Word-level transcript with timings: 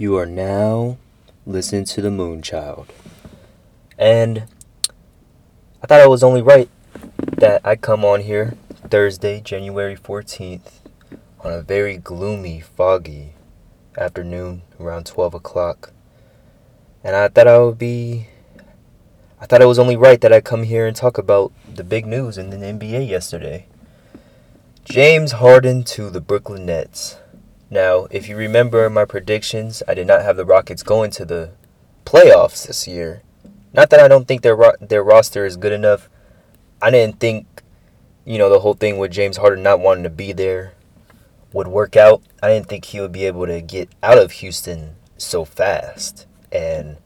You 0.00 0.16
are 0.16 0.26
now 0.26 0.96
listening 1.44 1.84
to 1.86 2.00
the 2.00 2.08
Moonchild. 2.08 2.86
And 3.98 4.44
I 5.82 5.88
thought 5.88 6.00
it 6.00 6.08
was 6.08 6.22
only 6.22 6.40
right 6.40 6.68
that 7.38 7.62
I 7.64 7.74
come 7.74 8.04
on 8.04 8.20
here 8.20 8.54
Thursday, 8.88 9.40
January 9.40 9.96
14th, 9.96 10.82
on 11.40 11.52
a 11.52 11.62
very 11.62 11.96
gloomy, 11.96 12.60
foggy 12.60 13.32
afternoon 13.98 14.62
around 14.78 15.06
12 15.06 15.34
o'clock. 15.34 15.92
And 17.02 17.16
I 17.16 17.26
thought 17.26 17.48
I 17.48 17.58
would 17.58 17.78
be. 17.78 18.28
I 19.40 19.46
thought 19.46 19.62
it 19.62 19.66
was 19.66 19.80
only 19.80 19.96
right 19.96 20.20
that 20.20 20.32
I 20.32 20.40
come 20.40 20.62
here 20.62 20.86
and 20.86 20.94
talk 20.94 21.18
about 21.18 21.52
the 21.74 21.82
big 21.82 22.06
news 22.06 22.38
in 22.38 22.50
the 22.50 22.56
NBA 22.58 23.08
yesterday. 23.08 23.66
James 24.84 25.32
Harden 25.32 25.82
to 25.82 26.08
the 26.08 26.20
Brooklyn 26.20 26.66
Nets. 26.66 27.16
Now, 27.70 28.06
if 28.10 28.28
you 28.28 28.36
remember 28.36 28.88
my 28.88 29.04
predictions, 29.04 29.82
I 29.86 29.94
did 29.94 30.06
not 30.06 30.22
have 30.22 30.36
the 30.36 30.44
Rockets 30.44 30.82
going 30.82 31.10
to 31.12 31.24
the 31.24 31.50
playoffs 32.04 32.66
this 32.66 32.88
year. 32.88 33.22
Not 33.74 33.90
that 33.90 34.00
I 34.00 34.08
don't 34.08 34.26
think 34.26 34.42
their 34.42 34.56
ro- 34.56 34.76
their 34.80 35.02
roster 35.02 35.44
is 35.44 35.56
good 35.56 35.72
enough. 35.72 36.08
I 36.80 36.90
didn't 36.90 37.20
think, 37.20 37.62
you 38.24 38.38
know, 38.38 38.48
the 38.48 38.60
whole 38.60 38.74
thing 38.74 38.98
with 38.98 39.10
James 39.10 39.36
Harden 39.36 39.62
not 39.62 39.80
wanting 39.80 40.04
to 40.04 40.10
be 40.10 40.32
there 40.32 40.72
would 41.52 41.68
work 41.68 41.96
out. 41.96 42.22
I 42.42 42.48
didn't 42.48 42.68
think 42.68 42.86
he 42.86 43.00
would 43.00 43.12
be 43.12 43.26
able 43.26 43.46
to 43.46 43.60
get 43.60 43.90
out 44.02 44.18
of 44.18 44.32
Houston 44.32 44.96
so 45.18 45.44
fast. 45.44 46.26
And 46.50 46.96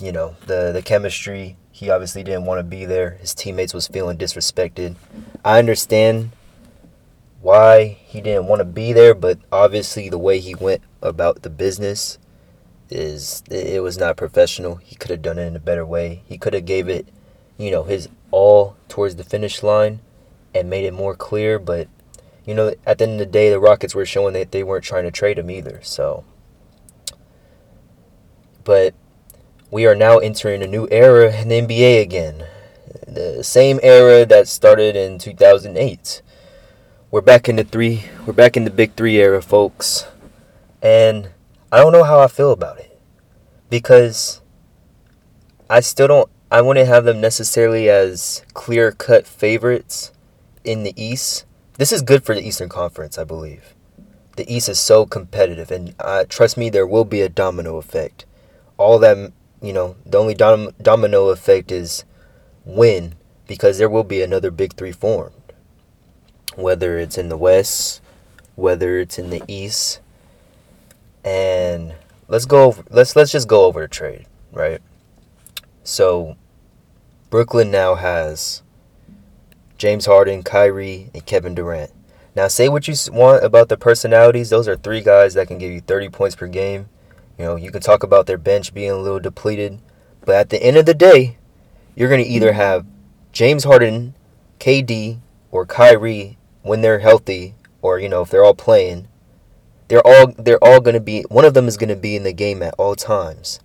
you 0.00 0.12
know, 0.12 0.36
the 0.46 0.72
the 0.72 0.82
chemistry, 0.82 1.56
he 1.70 1.88
obviously 1.88 2.22
didn't 2.22 2.44
want 2.44 2.58
to 2.58 2.64
be 2.64 2.84
there. 2.84 3.12
His 3.20 3.34
teammates 3.34 3.72
was 3.72 3.86
feeling 3.86 4.18
disrespected. 4.18 4.96
I 5.44 5.58
understand 5.58 6.32
why 7.42 7.98
he 8.06 8.20
didn't 8.20 8.46
want 8.46 8.60
to 8.60 8.64
be 8.64 8.92
there, 8.92 9.14
but 9.14 9.38
obviously 9.50 10.08
the 10.08 10.18
way 10.18 10.38
he 10.38 10.54
went 10.54 10.82
about 11.02 11.42
the 11.42 11.50
business 11.50 12.18
is 12.88 13.42
it 13.50 13.82
was 13.82 13.98
not 13.98 14.16
professional. 14.16 14.76
He 14.76 14.96
could 14.96 15.10
have 15.10 15.22
done 15.22 15.38
it 15.38 15.46
in 15.46 15.56
a 15.56 15.60
better 15.60 15.84
way. 15.84 16.22
He 16.26 16.38
could 16.38 16.54
have 16.54 16.64
gave 16.64 16.88
it, 16.88 17.08
you 17.58 17.70
know, 17.70 17.82
his 17.82 18.08
all 18.30 18.76
towards 18.88 19.16
the 19.16 19.24
finish 19.24 19.62
line 19.62 20.00
and 20.54 20.70
made 20.70 20.84
it 20.84 20.94
more 20.94 21.16
clear, 21.16 21.58
but 21.58 21.88
you 22.44 22.54
know, 22.54 22.74
at 22.86 22.98
the 22.98 23.04
end 23.04 23.14
of 23.14 23.18
the 23.18 23.26
day 23.26 23.50
the 23.50 23.60
Rockets 23.60 23.94
were 23.94 24.06
showing 24.06 24.34
that 24.34 24.52
they 24.52 24.62
weren't 24.62 24.84
trying 24.84 25.04
to 25.04 25.10
trade 25.10 25.38
him 25.38 25.50
either. 25.50 25.80
So 25.82 26.24
but 28.64 28.94
we 29.70 29.86
are 29.86 29.94
now 29.94 30.18
entering 30.18 30.62
a 30.62 30.66
new 30.66 30.86
era 30.90 31.34
in 31.34 31.48
the 31.48 31.60
NBA 31.60 32.02
again. 32.02 32.46
The 33.06 33.42
same 33.42 33.80
era 33.82 34.24
that 34.26 34.48
started 34.48 34.96
in 34.96 35.18
2008 35.18 36.22
we're 37.12 37.20
back 37.20 37.46
in 37.46 37.56
the 37.56 37.64
three 37.64 38.04
we're 38.24 38.32
back 38.32 38.56
in 38.56 38.64
the 38.64 38.70
big 38.70 38.94
three 38.94 39.16
era 39.16 39.42
folks. 39.42 40.06
And 40.80 41.28
i 41.70 41.76
don't 41.76 41.92
know 41.92 42.04
how 42.04 42.18
i 42.20 42.26
feel 42.26 42.52
about 42.52 42.78
it. 42.78 42.98
Because 43.68 44.40
i 45.68 45.80
still 45.80 46.08
don't 46.08 46.30
i 46.50 46.62
wouldn't 46.62 46.88
have 46.88 47.04
them 47.04 47.20
necessarily 47.20 47.90
as 47.90 48.42
clear 48.54 48.90
cut 48.92 49.26
favorites 49.26 50.10
in 50.64 50.84
the 50.84 50.94
east. 50.96 51.44
This 51.76 51.92
is 51.92 52.00
good 52.00 52.24
for 52.24 52.34
the 52.34 52.40
eastern 52.40 52.70
conference 52.70 53.18
i 53.18 53.24
believe. 53.24 53.74
The 54.38 54.50
east 54.50 54.70
is 54.70 54.78
so 54.78 55.04
competitive 55.04 55.70
and 55.70 55.94
uh, 56.00 56.24
trust 56.30 56.56
me 56.56 56.70
there 56.70 56.86
will 56.86 57.04
be 57.04 57.20
a 57.20 57.28
domino 57.28 57.76
effect. 57.76 58.24
All 58.78 58.98
that 59.00 59.34
you 59.60 59.74
know 59.74 59.96
the 60.06 60.16
only 60.16 60.32
dom- 60.32 60.72
domino 60.80 61.28
effect 61.28 61.70
is 61.70 62.04
win 62.64 63.16
because 63.46 63.76
there 63.76 63.90
will 63.90 64.02
be 64.02 64.22
another 64.22 64.50
big 64.50 64.72
three 64.72 64.92
formed 64.92 65.41
whether 66.56 66.98
it's 66.98 67.18
in 67.18 67.28
the 67.28 67.36
west, 67.36 68.00
whether 68.54 68.98
it's 68.98 69.18
in 69.18 69.30
the 69.30 69.42
east. 69.48 70.00
And 71.24 71.94
let's 72.28 72.46
go 72.46 72.64
over, 72.64 72.84
let's 72.90 73.14
let's 73.16 73.32
just 73.32 73.48
go 73.48 73.64
over 73.64 73.82
the 73.82 73.88
trade, 73.88 74.26
right? 74.52 74.80
So 75.84 76.36
Brooklyn 77.30 77.70
now 77.70 77.94
has 77.94 78.62
James 79.78 80.06
Harden, 80.06 80.42
Kyrie, 80.42 81.10
and 81.14 81.24
Kevin 81.26 81.54
Durant. 81.54 81.90
Now 82.34 82.48
say 82.48 82.68
what 82.68 82.88
you 82.88 82.94
want 83.12 83.44
about 83.44 83.68
the 83.68 83.76
personalities, 83.76 84.50
those 84.50 84.68
are 84.68 84.76
three 84.76 85.00
guys 85.00 85.34
that 85.34 85.48
can 85.48 85.58
give 85.58 85.70
you 85.70 85.80
30 85.80 86.08
points 86.08 86.36
per 86.36 86.46
game. 86.46 86.88
You 87.38 87.44
know, 87.44 87.56
you 87.56 87.70
can 87.70 87.82
talk 87.82 88.02
about 88.02 88.26
their 88.26 88.38
bench 88.38 88.72
being 88.72 88.90
a 88.90 88.96
little 88.96 89.20
depleted, 89.20 89.80
but 90.24 90.36
at 90.36 90.50
the 90.50 90.62
end 90.62 90.76
of 90.76 90.86
the 90.86 90.94
day, 90.94 91.36
you're 91.94 92.08
going 92.08 92.24
to 92.24 92.30
either 92.30 92.52
have 92.52 92.86
James 93.32 93.64
Harden, 93.64 94.14
KD, 94.60 95.18
or 95.50 95.66
Kyrie 95.66 96.38
when 96.62 96.80
they're 96.80 97.00
healthy 97.00 97.54
or 97.80 97.98
you 97.98 98.08
know 98.08 98.22
if 98.22 98.30
they're 98.30 98.44
all 98.44 98.54
playing 98.54 99.08
they're 99.92 100.06
all 100.06 100.32
they're 100.38 100.64
all 100.64 100.80
going 100.80 100.94
to 100.94 101.00
be 101.00 101.20
one 101.28 101.44
of 101.44 101.52
them 101.52 101.68
is 101.68 101.76
going 101.76 101.90
to 101.90 101.96
be 101.96 102.16
in 102.16 102.22
the 102.22 102.32
game 102.32 102.62
at 102.62 102.74
all 102.78 102.94
times. 102.94 103.60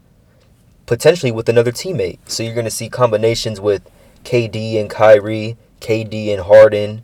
Potentially 0.86 1.32
with 1.32 1.48
another 1.48 1.72
teammate. 1.72 2.20
So 2.26 2.44
you're 2.44 2.54
going 2.54 2.66
to 2.66 2.72
see 2.72 2.90
combinations 2.90 3.62
with 3.62 3.90
KD 4.26 4.78
and 4.78 4.90
Kyrie 4.90 5.56
KD 5.80 6.34
and 6.34 6.42
Harden 6.42 7.04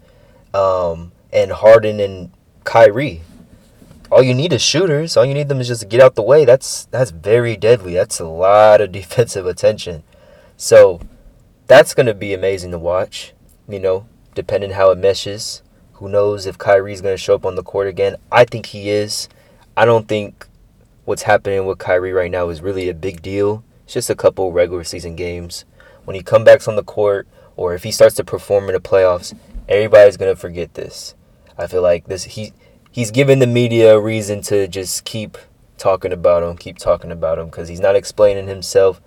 um, 0.54 1.14
and 1.32 1.54
Harden 1.54 2.02
and 2.02 2.32
Kyrie. 2.66 3.22
All 4.12 4.22
you 4.22 4.34
need 4.34 4.52
is 4.52 4.62
shooters. 4.62 5.16
All 5.16 5.24
you 5.24 5.34
need 5.34 5.48
them 5.48 5.62
is 5.62 5.70
just 5.70 5.84
to 5.84 5.88
get 5.88 6.02
out 6.02 6.16
the 6.16 6.22
way. 6.22 6.44
That's 6.44 6.84
that's 6.86 7.12
very 7.12 7.56
deadly. 7.56 7.94
That's 7.94 8.20
a 8.20 8.28
lot 8.28 8.82
of 8.82 8.92
defensive 9.00 9.46
attention. 9.46 10.04
So 10.58 11.00
that's 11.68 11.94
going 11.94 12.08
to 12.08 12.14
be 12.14 12.34
amazing 12.34 12.72
to 12.72 12.78
watch 12.78 13.34
you 13.70 13.80
know 13.80 14.06
depending 14.36 14.72
how 14.72 14.92
it 14.92 14.98
meshes 14.98 15.62
who 15.96 16.10
knows 16.10 16.46
if 16.46 16.58
Kyrie's 16.58 17.02
going 17.02 17.14
to 17.14 17.22
show 17.22 17.36
up 17.36 17.46
on 17.46 17.56
the 17.56 17.64
court 17.64 17.88
again? 17.88 18.16
I 18.32 18.46
think 18.46 18.68
he 18.68 18.90
is. 18.90 19.30
I 19.76 19.86
don't 19.86 20.08
think 20.08 20.48
what's 21.06 21.24
happening 21.24 21.66
with 21.66 21.78
Kyrie 21.78 22.14
right 22.14 22.32
now 22.32 22.50
is 22.50 22.62
really 22.62 22.90
a 22.90 22.94
big 22.94 23.22
deal. 23.22 23.64
It's 23.86 23.94
just 23.94 24.10
a 24.10 24.16
couple 24.16 24.52
regular 24.52 24.84
season 24.84 25.16
games. 25.16 25.66
When 26.06 26.16
he 26.16 26.24
comes 26.24 26.46
back 26.46 26.68
on 26.68 26.76
the 26.76 26.84
court 26.84 27.28
or 27.56 27.74
if 27.74 27.84
he 27.84 27.92
starts 27.92 28.16
to 28.16 28.24
perform 28.24 28.66
in 28.70 28.74
the 28.74 28.80
playoffs, 28.80 29.38
everybody's 29.68 30.18
going 30.18 30.34
to 30.34 30.40
forget 30.40 30.74
this. 30.74 31.16
I 31.58 31.68
feel 31.68 31.82
like 31.82 32.06
this 32.08 32.24
he 32.24 32.54
he's 32.92 33.12
given 33.12 33.40
the 33.40 33.48
media 33.48 33.96
a 33.96 34.02
reason 34.02 34.42
to 34.44 34.68
just 34.68 35.06
keep 35.06 35.38
talking 35.78 36.12
about 36.12 36.44
him, 36.44 36.58
keep 36.58 36.78
talking 36.78 37.12
about 37.12 37.40
him 37.40 37.50
cuz 37.50 37.68
he's 37.68 37.80
not 37.80 37.96
explaining 37.96 38.48
himself. 38.48 39.02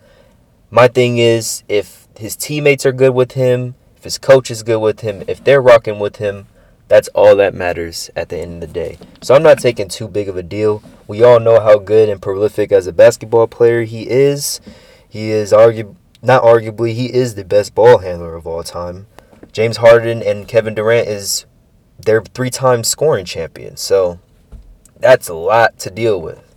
My 0.70 0.88
thing 0.88 1.18
is 1.18 1.64
if 1.68 2.08
his 2.16 2.36
teammates 2.36 2.86
are 2.86 2.92
good 2.92 3.14
with 3.14 3.32
him, 3.32 3.74
if 3.96 4.04
his 4.04 4.18
coach 4.18 4.50
is 4.50 4.62
good 4.62 4.78
with 4.78 5.00
him, 5.00 5.24
if 5.26 5.42
they're 5.42 5.62
rocking 5.62 5.98
with 5.98 6.16
him, 6.16 6.46
that's 6.88 7.08
all 7.08 7.34
that 7.36 7.54
matters 7.54 8.10
at 8.14 8.28
the 8.28 8.38
end 8.38 8.62
of 8.62 8.68
the 8.68 8.74
day. 8.74 8.98
So 9.20 9.34
I'm 9.34 9.42
not 9.42 9.58
taking 9.58 9.88
too 9.88 10.08
big 10.08 10.28
of 10.28 10.36
a 10.36 10.42
deal. 10.42 10.82
We 11.08 11.22
all 11.22 11.40
know 11.40 11.60
how 11.60 11.78
good 11.78 12.08
and 12.08 12.22
prolific 12.22 12.70
as 12.70 12.86
a 12.86 12.92
basketball 12.92 13.48
player 13.48 13.82
he 13.82 14.08
is. 14.08 14.60
He 15.08 15.30
is 15.30 15.52
argu- 15.52 15.96
not 16.22 16.42
arguably 16.42 16.92
he 16.92 17.12
is 17.12 17.34
the 17.34 17.44
best 17.44 17.74
ball 17.74 17.98
handler 17.98 18.34
of 18.34 18.46
all 18.46 18.62
time. 18.62 19.06
James 19.52 19.78
Harden 19.78 20.22
and 20.22 20.46
Kevin 20.46 20.74
Durant 20.74 21.08
is 21.08 21.46
their 21.98 22.22
three-time 22.22 22.84
scoring 22.84 23.24
champions. 23.24 23.80
So 23.80 24.20
that's 24.98 25.28
a 25.28 25.34
lot 25.34 25.78
to 25.80 25.90
deal 25.90 26.20
with. 26.20 26.54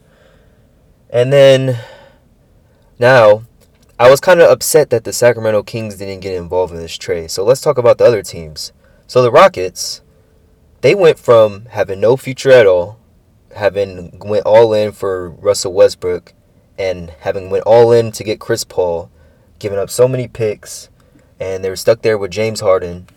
And 1.09 1.33
then 1.33 1.79
now 2.99 3.43
I 3.97 4.09
was 4.09 4.19
kind 4.19 4.41
of 4.41 4.49
upset 4.49 4.91
that 4.91 5.05
the 5.05 5.13
Sacramento 5.13 5.63
Kings 5.63 5.97
didn't 5.97 6.21
get 6.21 6.35
involved 6.35 6.73
in 6.73 6.79
this 6.79 6.97
trade. 6.97 7.31
So 7.31 7.43
let's 7.43 7.61
talk 7.61 7.77
about 7.77 7.97
the 7.97 8.05
other 8.05 8.21
teams. 8.21 8.73
So 9.07 9.21
the 9.21 9.31
Rockets 9.31 10.01
they 10.81 10.95
went 10.95 11.19
from 11.19 11.65
having 11.67 11.99
no 11.99 12.17
future 12.17 12.51
at 12.51 12.65
all, 12.65 12.99
having 13.55 14.19
went 14.19 14.45
all 14.45 14.73
in 14.73 14.91
for 14.91 15.29
Russell 15.29 15.73
Westbrook, 15.73 16.33
and 16.77 17.09
having 17.21 17.49
went 17.49 17.65
all 17.65 17.91
in 17.91 18.11
to 18.13 18.23
get 18.23 18.39
Chris 18.39 18.63
Paul, 18.63 19.11
giving 19.59 19.77
up 19.77 19.89
so 19.89 20.07
many 20.07 20.27
picks, 20.27 20.89
and 21.39 21.63
they 21.63 21.69
were 21.69 21.75
stuck 21.75 22.01
there 22.01 22.17
with 22.17 22.31
James 22.31 22.61
Harden. 22.61 23.07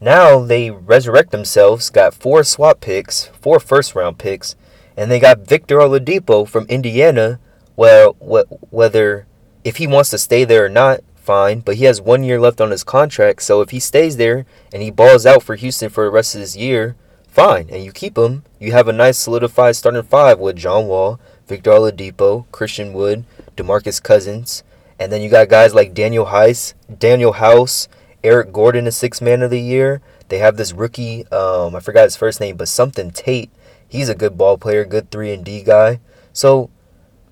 Now 0.00 0.40
they 0.40 0.70
resurrect 0.70 1.30
themselves, 1.30 1.90
got 1.90 2.14
four 2.14 2.44
swap 2.44 2.80
picks, 2.80 3.26
four 3.40 3.60
first 3.60 3.94
round 3.94 4.18
picks, 4.18 4.56
and 4.96 5.10
they 5.10 5.20
got 5.20 5.46
Victor 5.46 5.78
Oladipo 5.78 6.46
from 6.46 6.66
Indiana. 6.66 7.38
Well, 7.76 8.16
whether 8.18 9.26
if 9.64 9.76
he 9.76 9.86
wants 9.86 10.10
to 10.10 10.18
stay 10.18 10.44
there 10.44 10.64
or 10.64 10.68
not, 10.70 11.00
fine, 11.30 11.60
but 11.60 11.76
he 11.76 11.84
has 11.84 12.00
one 12.00 12.24
year 12.24 12.40
left 12.40 12.60
on 12.60 12.72
his 12.72 12.82
contract. 12.82 13.40
So 13.40 13.60
if 13.60 13.70
he 13.70 13.78
stays 13.78 14.16
there 14.16 14.46
and 14.72 14.82
he 14.82 14.90
balls 14.90 15.24
out 15.24 15.44
for 15.44 15.54
Houston 15.54 15.88
for 15.88 16.04
the 16.04 16.10
rest 16.10 16.34
of 16.34 16.40
this 16.40 16.56
year, 16.56 16.96
fine, 17.28 17.68
and 17.70 17.84
you 17.84 17.92
keep 17.92 18.18
him. 18.18 18.42
You 18.58 18.72
have 18.72 18.88
a 18.88 18.92
nice 18.92 19.16
solidified 19.16 19.76
starting 19.76 20.02
five 20.02 20.40
with 20.40 20.56
John 20.56 20.88
Wall, 20.88 21.20
Victor 21.46 21.70
Oladipo, 21.70 22.46
Christian 22.50 22.92
Wood, 22.92 23.26
DeMarcus 23.56 24.02
Cousins, 24.02 24.64
and 24.98 25.12
then 25.12 25.22
you 25.22 25.30
got 25.30 25.48
guys 25.48 25.72
like 25.72 25.94
Daniel 25.94 26.26
Heiss, 26.26 26.74
Daniel 26.98 27.34
House, 27.34 27.86
Eric 28.24 28.52
Gordon, 28.52 28.86
the 28.86 28.90
sixth 28.90 29.22
man 29.22 29.40
of 29.42 29.52
the 29.52 29.60
year. 29.60 30.02
They 30.30 30.38
have 30.38 30.56
this 30.56 30.72
rookie, 30.72 31.28
um, 31.28 31.76
I 31.76 31.80
forgot 31.80 32.10
his 32.10 32.16
first 32.16 32.40
name, 32.40 32.56
but 32.56 32.66
something 32.66 33.12
Tate. 33.12 33.52
He's 33.86 34.08
a 34.08 34.16
good 34.16 34.36
ball 34.36 34.58
player, 34.58 34.84
good 34.84 35.12
three 35.12 35.32
and 35.32 35.44
D 35.44 35.62
guy. 35.62 36.00
So 36.32 36.70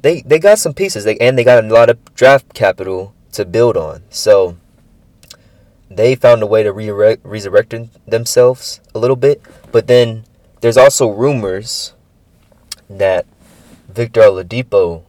they 0.03 0.21
they 0.21 0.39
got 0.39 0.61
some 0.61 0.73
pieces, 0.73 1.03
they, 1.03 1.17
and 1.19 1.37
they 1.37 1.43
got 1.43 1.65
a 1.65 1.67
lot 1.67 1.91
of 1.91 1.99
draft 2.15 2.55
capital 2.55 3.13
to 3.33 3.45
build 3.45 3.77
on. 3.77 4.03
So 4.11 4.57
they 5.91 6.15
found 6.15 6.43
a 6.43 6.47
way 6.47 6.63
to 6.63 6.73
re- 6.73 7.17
resurrect 7.23 7.75
themselves 8.07 8.81
a 8.95 8.99
little 8.99 9.17
bit. 9.17 9.43
But 9.73 9.87
then 9.87 10.25
there's 10.61 10.77
also 10.77 11.09
rumors 11.09 11.95
that 12.89 13.27
Victor 13.89 14.23
Oladipo 14.23 15.03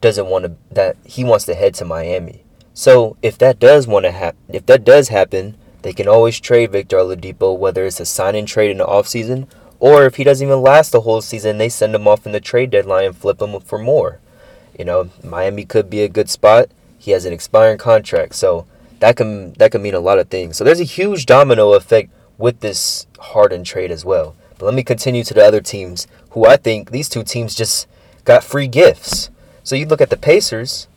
doesn't 0.00 0.26
want 0.26 0.44
to 0.44 0.54
that 0.70 0.96
he 1.04 1.24
wants 1.24 1.44
to 1.46 1.54
head 1.54 1.74
to 1.74 1.84
Miami. 1.84 2.44
So 2.72 3.16
if 3.22 3.36
that 3.38 3.58
does 3.58 3.88
want 3.88 4.04
to 4.04 4.12
happen, 4.12 4.38
if 4.48 4.66
that 4.66 4.84
does 4.84 5.08
happen, 5.08 5.56
they 5.82 5.92
can 5.92 6.06
always 6.06 6.38
trade 6.38 6.72
Victor 6.72 6.98
Oladipo, 6.98 7.56
whether 7.56 7.84
it's 7.84 8.00
a 8.00 8.06
sign 8.06 8.36
and 8.36 8.46
trade 8.46 8.70
in 8.70 8.78
the 8.78 8.86
offseason 8.86 9.48
or 9.80 10.04
if 10.04 10.16
he 10.16 10.24
doesn't 10.24 10.46
even 10.46 10.60
last 10.60 10.90
the 10.90 11.02
whole 11.02 11.20
season, 11.20 11.58
they 11.58 11.68
send 11.68 11.94
him 11.94 12.08
off 12.08 12.26
in 12.26 12.32
the 12.32 12.40
trade 12.40 12.70
deadline 12.70 13.04
and 13.06 13.16
flip 13.16 13.40
him 13.40 13.58
for 13.60 13.78
more. 13.78 14.18
You 14.76 14.84
know, 14.84 15.10
Miami 15.22 15.64
could 15.64 15.88
be 15.88 16.02
a 16.02 16.08
good 16.08 16.28
spot. 16.28 16.68
He 16.98 17.12
has 17.12 17.24
an 17.24 17.32
expiring 17.32 17.78
contract, 17.78 18.34
so 18.34 18.66
that 19.00 19.16
can 19.16 19.52
that 19.54 19.70
can 19.72 19.82
mean 19.82 19.94
a 19.94 20.00
lot 20.00 20.18
of 20.18 20.28
things. 20.28 20.56
So 20.56 20.64
there's 20.64 20.80
a 20.80 20.84
huge 20.84 21.26
domino 21.26 21.72
effect 21.72 22.10
with 22.36 22.60
this 22.60 23.06
Harden 23.18 23.64
trade 23.64 23.90
as 23.90 24.04
well. 24.04 24.34
But 24.58 24.66
let 24.66 24.74
me 24.74 24.82
continue 24.82 25.24
to 25.24 25.34
the 25.34 25.44
other 25.44 25.60
teams 25.60 26.06
who 26.30 26.46
I 26.46 26.56
think 26.56 26.90
these 26.90 27.08
two 27.08 27.22
teams 27.22 27.54
just 27.54 27.86
got 28.24 28.44
free 28.44 28.68
gifts. 28.68 29.30
So 29.62 29.76
you 29.76 29.86
look 29.86 30.00
at 30.00 30.10
the 30.10 30.16
Pacers, 30.16 30.88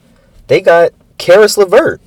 they 0.48 0.62
got 0.62 0.92
Caris 1.18 1.58
LeVert, 1.58 2.02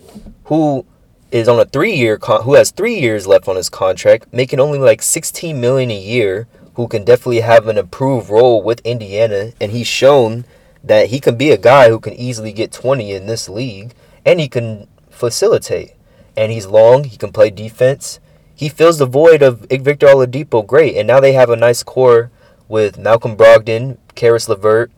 who 0.45 0.85
is 1.31 1.49
on 1.49 1.59
a 1.61 1.65
three-year 1.65 2.17
con- 2.19 2.43
who 2.43 2.55
has 2.55 2.71
three 2.71 2.99
years 2.99 3.27
left 3.27 3.49
on 3.49 3.57
his 3.57 3.69
contract, 3.69 4.33
making 4.33 4.61
only 4.61 4.79
like 4.79 5.03
16 5.03 5.61
million 5.61 5.91
a 5.91 5.99
year. 5.99 6.47
Who 6.75 6.89
can 6.89 7.05
definitely 7.05 7.41
have 7.41 7.69
an 7.69 7.79
improved 7.79 8.29
role 8.29 8.61
with 8.61 8.81
Indiana, 8.85 9.53
and 9.61 9.71
he's 9.71 9.87
shown 9.87 10.45
that 10.85 11.09
he 11.09 11.19
can 11.19 11.37
be 11.37 11.51
a 11.51 11.57
guy 11.57 11.89
who 11.89 11.99
can 11.99 12.13
easily 12.13 12.53
get 12.53 12.71
20 12.71 13.13
in 13.13 13.27
this 13.27 13.49
league, 13.49 13.95
and 14.25 14.39
he 14.39 14.49
can 14.49 14.87
facilitate. 15.11 15.93
And 16.37 16.53
he's 16.53 16.67
long. 16.67 17.05
He 17.05 17.17
can 17.17 17.33
play 17.33 17.51
defense. 17.51 18.21
He 18.55 18.69
fills 18.69 18.99
the 18.99 19.07
void 19.07 19.43
of 19.43 19.61
Victor 19.71 20.07
Oladipo 20.07 20.65
great, 20.67 20.97
and 20.97 21.09
now 21.09 21.21
they 21.21 21.33
have 21.33 21.51
a 21.51 21.57
nice 21.57 21.83
core 21.83 22.31
with 22.69 22.99
Malcolm 22.99 23.37
Brogdon, 23.37 23.99
Caris 24.15 24.49
LeVert, 24.49 24.91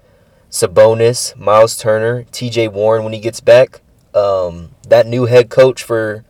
Sabonis, 0.51 1.37
Miles 1.37 1.77
Turner, 1.77 2.25
T.J. 2.33 2.69
Warren 2.69 3.05
when 3.05 3.13
he 3.13 3.21
gets 3.21 3.41
back. 3.41 3.81
Um, 4.15 4.71
that 4.89 5.07
new 5.07 5.27
head 5.27 5.51
coach 5.51 5.83
for 5.83 6.25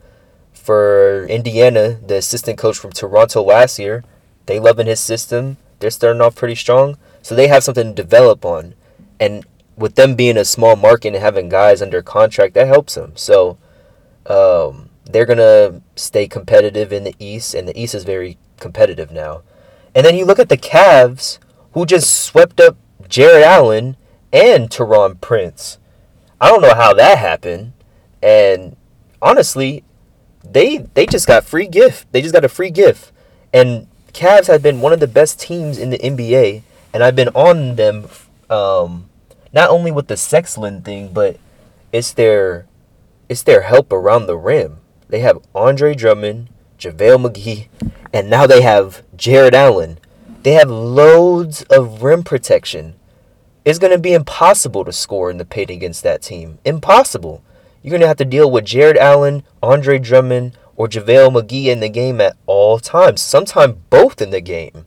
for 0.53 1.27
Indiana, 1.29 2.01
the 2.05 2.17
assistant 2.17 2.59
coach 2.59 2.77
from 2.77 2.91
Toronto 2.91 3.43
last 3.43 3.79
year, 3.79 4.03
they 4.47 4.59
loving 4.59 4.89
his 4.89 4.99
system. 4.99 5.59
They're 5.79 5.91
starting 5.91 6.21
off 6.21 6.35
pretty 6.35 6.57
strong, 6.57 6.97
so 7.23 7.35
they 7.35 7.47
have 7.47 7.63
something 7.63 7.95
to 7.95 8.03
develop 8.03 8.45
on. 8.45 8.75
And 9.19 9.45
with 9.77 9.95
them 9.95 10.15
being 10.15 10.37
a 10.37 10.45
small 10.45 10.77
market 10.77 11.09
and 11.15 11.23
having 11.23 11.49
guys 11.49 11.83
under 11.83 12.03
contract, 12.03 12.55
that 12.55 12.67
helps 12.67 12.95
them. 12.95 13.13
So 13.17 13.59
um, 14.27 14.91
they're 15.05 15.27
gonna 15.27 15.83
stay 15.95 16.27
competitive 16.27 16.93
in 16.93 17.05
the 17.05 17.15
East, 17.19 17.55
and 17.55 17.69
the 17.69 17.79
East 17.81 17.95
is 17.95 18.05
very 18.05 18.39
competitive 18.59 19.11
now. 19.11 19.43
And 19.95 20.05
then 20.05 20.17
you 20.17 20.25
look 20.25 20.39
at 20.39 20.49
the 20.49 20.57
Cavs, 20.57 21.39
who 21.73 21.87
just 21.87 22.23
swept 22.23 22.61
up 22.61 22.77
Jarrett 23.09 23.45
Allen 23.45 23.97
and 24.33 24.69
Taurean 24.69 25.21
Prince. 25.21 25.79
I 26.41 26.49
don't 26.51 26.61
know 26.61 26.75
how 26.75 26.93
that 26.95 27.19
happened. 27.19 27.73
And 28.23 28.77
honestly, 29.23 29.85
they 30.45 30.79
they 30.95 31.07
just 31.07 31.27
got 31.27 31.45
free 31.45 31.67
gift. 31.67 32.11
They 32.13 32.23
just 32.23 32.35
got 32.35 32.45
a 32.45 32.49
free 32.49 32.71
gift. 32.71 33.13
And 33.53 33.87
Cavs 34.13 34.49
have 34.49 34.63
been 34.63 34.81
one 34.81 34.93
of 34.93 35.01
the 35.01 35.07
best 35.07 35.41
teams 35.41 35.79
in 35.79 35.91
the 35.91 35.99
NBA, 35.99 36.63
and 36.93 37.03
I've 37.03 37.17
been 37.17 37.29
on 37.29 37.77
them 37.77 38.09
um, 38.51 39.09
not 39.53 39.71
only 39.71 39.91
with 39.91 40.09
the 40.09 40.15
Sexland 40.15 40.85
thing, 40.85 41.13
but 41.13 41.39
it's 41.93 42.13
their 42.13 42.67
it's 43.29 43.43
their 43.43 43.63
help 43.63 43.93
around 43.93 44.27
the 44.27 44.37
rim. 44.37 44.79
They 45.09 45.21
have 45.21 45.39
Andre 45.55 45.95
Drummond, 45.95 46.49
JaVale 46.79 47.27
McGee, 47.27 47.69
and 48.13 48.31
now 48.31 48.47
they 48.47 48.63
have 48.63 49.03
Jarrett 49.17 49.55
Allen. 49.55 49.99
They 50.43 50.53
have 50.53 50.71
loads 50.71 51.63
of 51.63 52.03
rim 52.03 52.23
protection. 52.23 52.95
It's 53.65 53.81
going 53.81 53.93
to 53.93 53.99
be 53.99 54.13
impossible 54.13 54.85
to 54.85 54.93
score 54.93 55.29
in 55.31 55.39
the 55.39 55.45
paint 55.45 55.71
against 55.71 56.05
that 56.05 56.23
team. 56.23 56.59
Impossible. 56.65 57.43
You're 57.83 57.91
going 57.91 58.01
to 58.01 58.07
have 58.07 58.17
to 58.19 58.25
deal 58.25 58.51
with 58.51 58.65
Jarrett 58.65 58.97
Allen, 58.97 59.43
Andre 59.63 59.99
Drummond, 59.99 60.57
or 60.77 60.87
JaVale 60.87 61.35
McGee 61.35 61.67
in 61.67 61.81
the 61.81 61.89
game 61.89 62.21
at 62.21 62.37
all 62.47 62.79
times, 62.79 63.23
sometimes 63.23 63.77
both 63.91 64.21
in 64.21 64.31
the 64.31 64.41
game. 64.41 64.85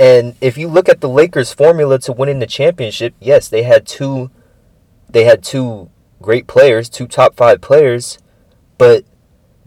And 0.00 0.34
if 0.40 0.56
you 0.56 0.66
look 0.66 0.88
at 0.88 1.02
the 1.02 1.10
Lakers' 1.10 1.52
formula 1.52 1.98
to 1.98 2.12
winning 2.12 2.38
the 2.38 2.46
championship, 2.46 3.14
yes, 3.20 3.48
they 3.48 3.64
had 3.64 3.86
two 3.86 4.30
they 5.10 5.24
had 5.24 5.42
two 5.42 5.90
great 6.22 6.46
players, 6.46 6.88
two 6.88 7.06
top 7.06 7.36
5 7.36 7.60
players, 7.60 8.18
but 8.78 9.04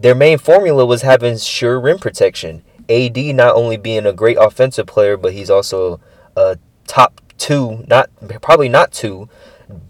their 0.00 0.14
main 0.14 0.38
formula 0.38 0.84
was 0.84 1.02
having 1.02 1.36
sure 1.36 1.78
rim 1.78 1.98
protection. 1.98 2.64
AD 2.88 3.16
not 3.16 3.54
only 3.54 3.76
being 3.76 4.06
a 4.06 4.12
great 4.12 4.36
offensive 4.40 4.86
player, 4.86 5.16
but 5.16 5.34
he's 5.34 5.50
also 5.50 6.00
a 6.36 6.58
top 6.88 7.20
two, 7.38 7.84
not 7.86 8.10
probably 8.42 8.68
not 8.68 8.90
two, 8.90 9.28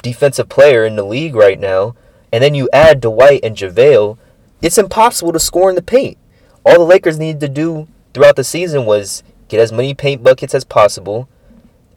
defensive 0.03 0.51
player 0.51 0.85
in 0.85 0.97
the 0.97 1.05
league 1.05 1.35
right 1.35 1.59
now, 1.59 1.95
and 2.31 2.45
then 2.45 2.55
you 2.55 2.69
add 2.71 3.01
Dwight 3.01 3.41
and 3.43 3.57
JaVale, 3.57 4.19
it's 4.61 4.77
impossible 4.77 5.33
to 5.33 5.41
score 5.41 5.71
in 5.71 5.77
the 5.77 5.83
paint. 5.83 6.19
All 6.67 6.75
the 6.75 6.85
Lakers 6.85 7.19
needed 7.19 7.41
to 7.41 7.49
do 7.49 7.89
throughout 8.13 8.37
the 8.37 8.45
season 8.45 8.85
was 8.85 9.23
get 9.49 9.61
as 9.61 9.73
many 9.73 9.95
paint 9.95 10.23
buckets 10.23 10.55
as 10.55 10.65
possible, 10.65 11.29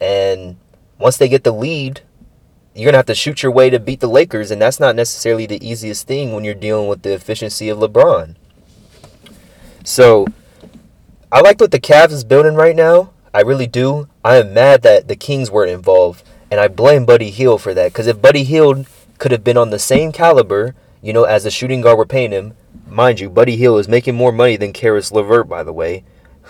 and 0.00 0.56
once 0.98 1.16
they 1.16 1.28
get 1.28 1.44
the 1.44 1.52
lead, 1.52 2.02
you're 2.74 2.84
going 2.84 2.92
to 2.92 2.98
have 2.98 3.06
to 3.06 3.14
shoot 3.14 3.42
your 3.42 3.52
way 3.52 3.70
to 3.70 3.80
beat 3.80 4.00
the 4.00 4.08
Lakers, 4.08 4.50
and 4.50 4.62
that's 4.62 4.78
not 4.78 4.94
necessarily 4.94 5.46
the 5.46 5.66
easiest 5.66 6.06
thing 6.06 6.32
when 6.32 6.44
you're 6.44 6.54
dealing 6.54 6.88
with 6.88 7.02
the 7.02 7.12
efficiency 7.12 7.68
of 7.68 7.78
LeBron. 7.78 8.36
So, 9.84 10.26
I 11.32 11.40
like 11.40 11.60
what 11.60 11.72
the 11.72 11.80
Cavs 11.80 12.12
is 12.12 12.24
building 12.24 12.54
right 12.54 12.76
now. 12.76 13.12
I 13.34 13.40
really 13.40 13.66
do. 13.66 14.08
I 14.24 14.36
am 14.36 14.54
mad 14.54 14.82
that 14.82 15.08
the 15.08 15.16
Kings 15.16 15.50
weren't 15.50 15.70
involved, 15.70 16.22
and 16.50 16.60
I 16.60 16.68
blame 16.68 17.04
Buddy 17.04 17.30
Hield 17.30 17.62
for 17.62 17.74
that. 17.74 17.92
Because 17.92 18.06
if 18.06 18.22
Buddy 18.22 18.44
Hield 18.44 18.86
could 19.18 19.32
have 19.32 19.44
been 19.44 19.56
on 19.56 19.70
the 19.70 19.78
same 19.78 20.12
caliber, 20.12 20.74
you 21.02 21.12
know, 21.12 21.24
as 21.24 21.44
the 21.44 21.50
shooting 21.50 21.80
guard 21.80 21.98
we're 21.98 22.06
paying 22.06 22.30
him, 22.30 22.54
mind 22.86 23.20
you, 23.20 23.28
Buddy 23.28 23.56
Hield 23.56 23.80
is 23.80 23.88
making 23.88 24.14
more 24.14 24.32
money 24.32 24.56
than 24.56 24.72
Caris 24.72 25.12
LeVert, 25.12 25.48
by 25.48 25.62
the 25.62 25.72
way. 25.72 26.04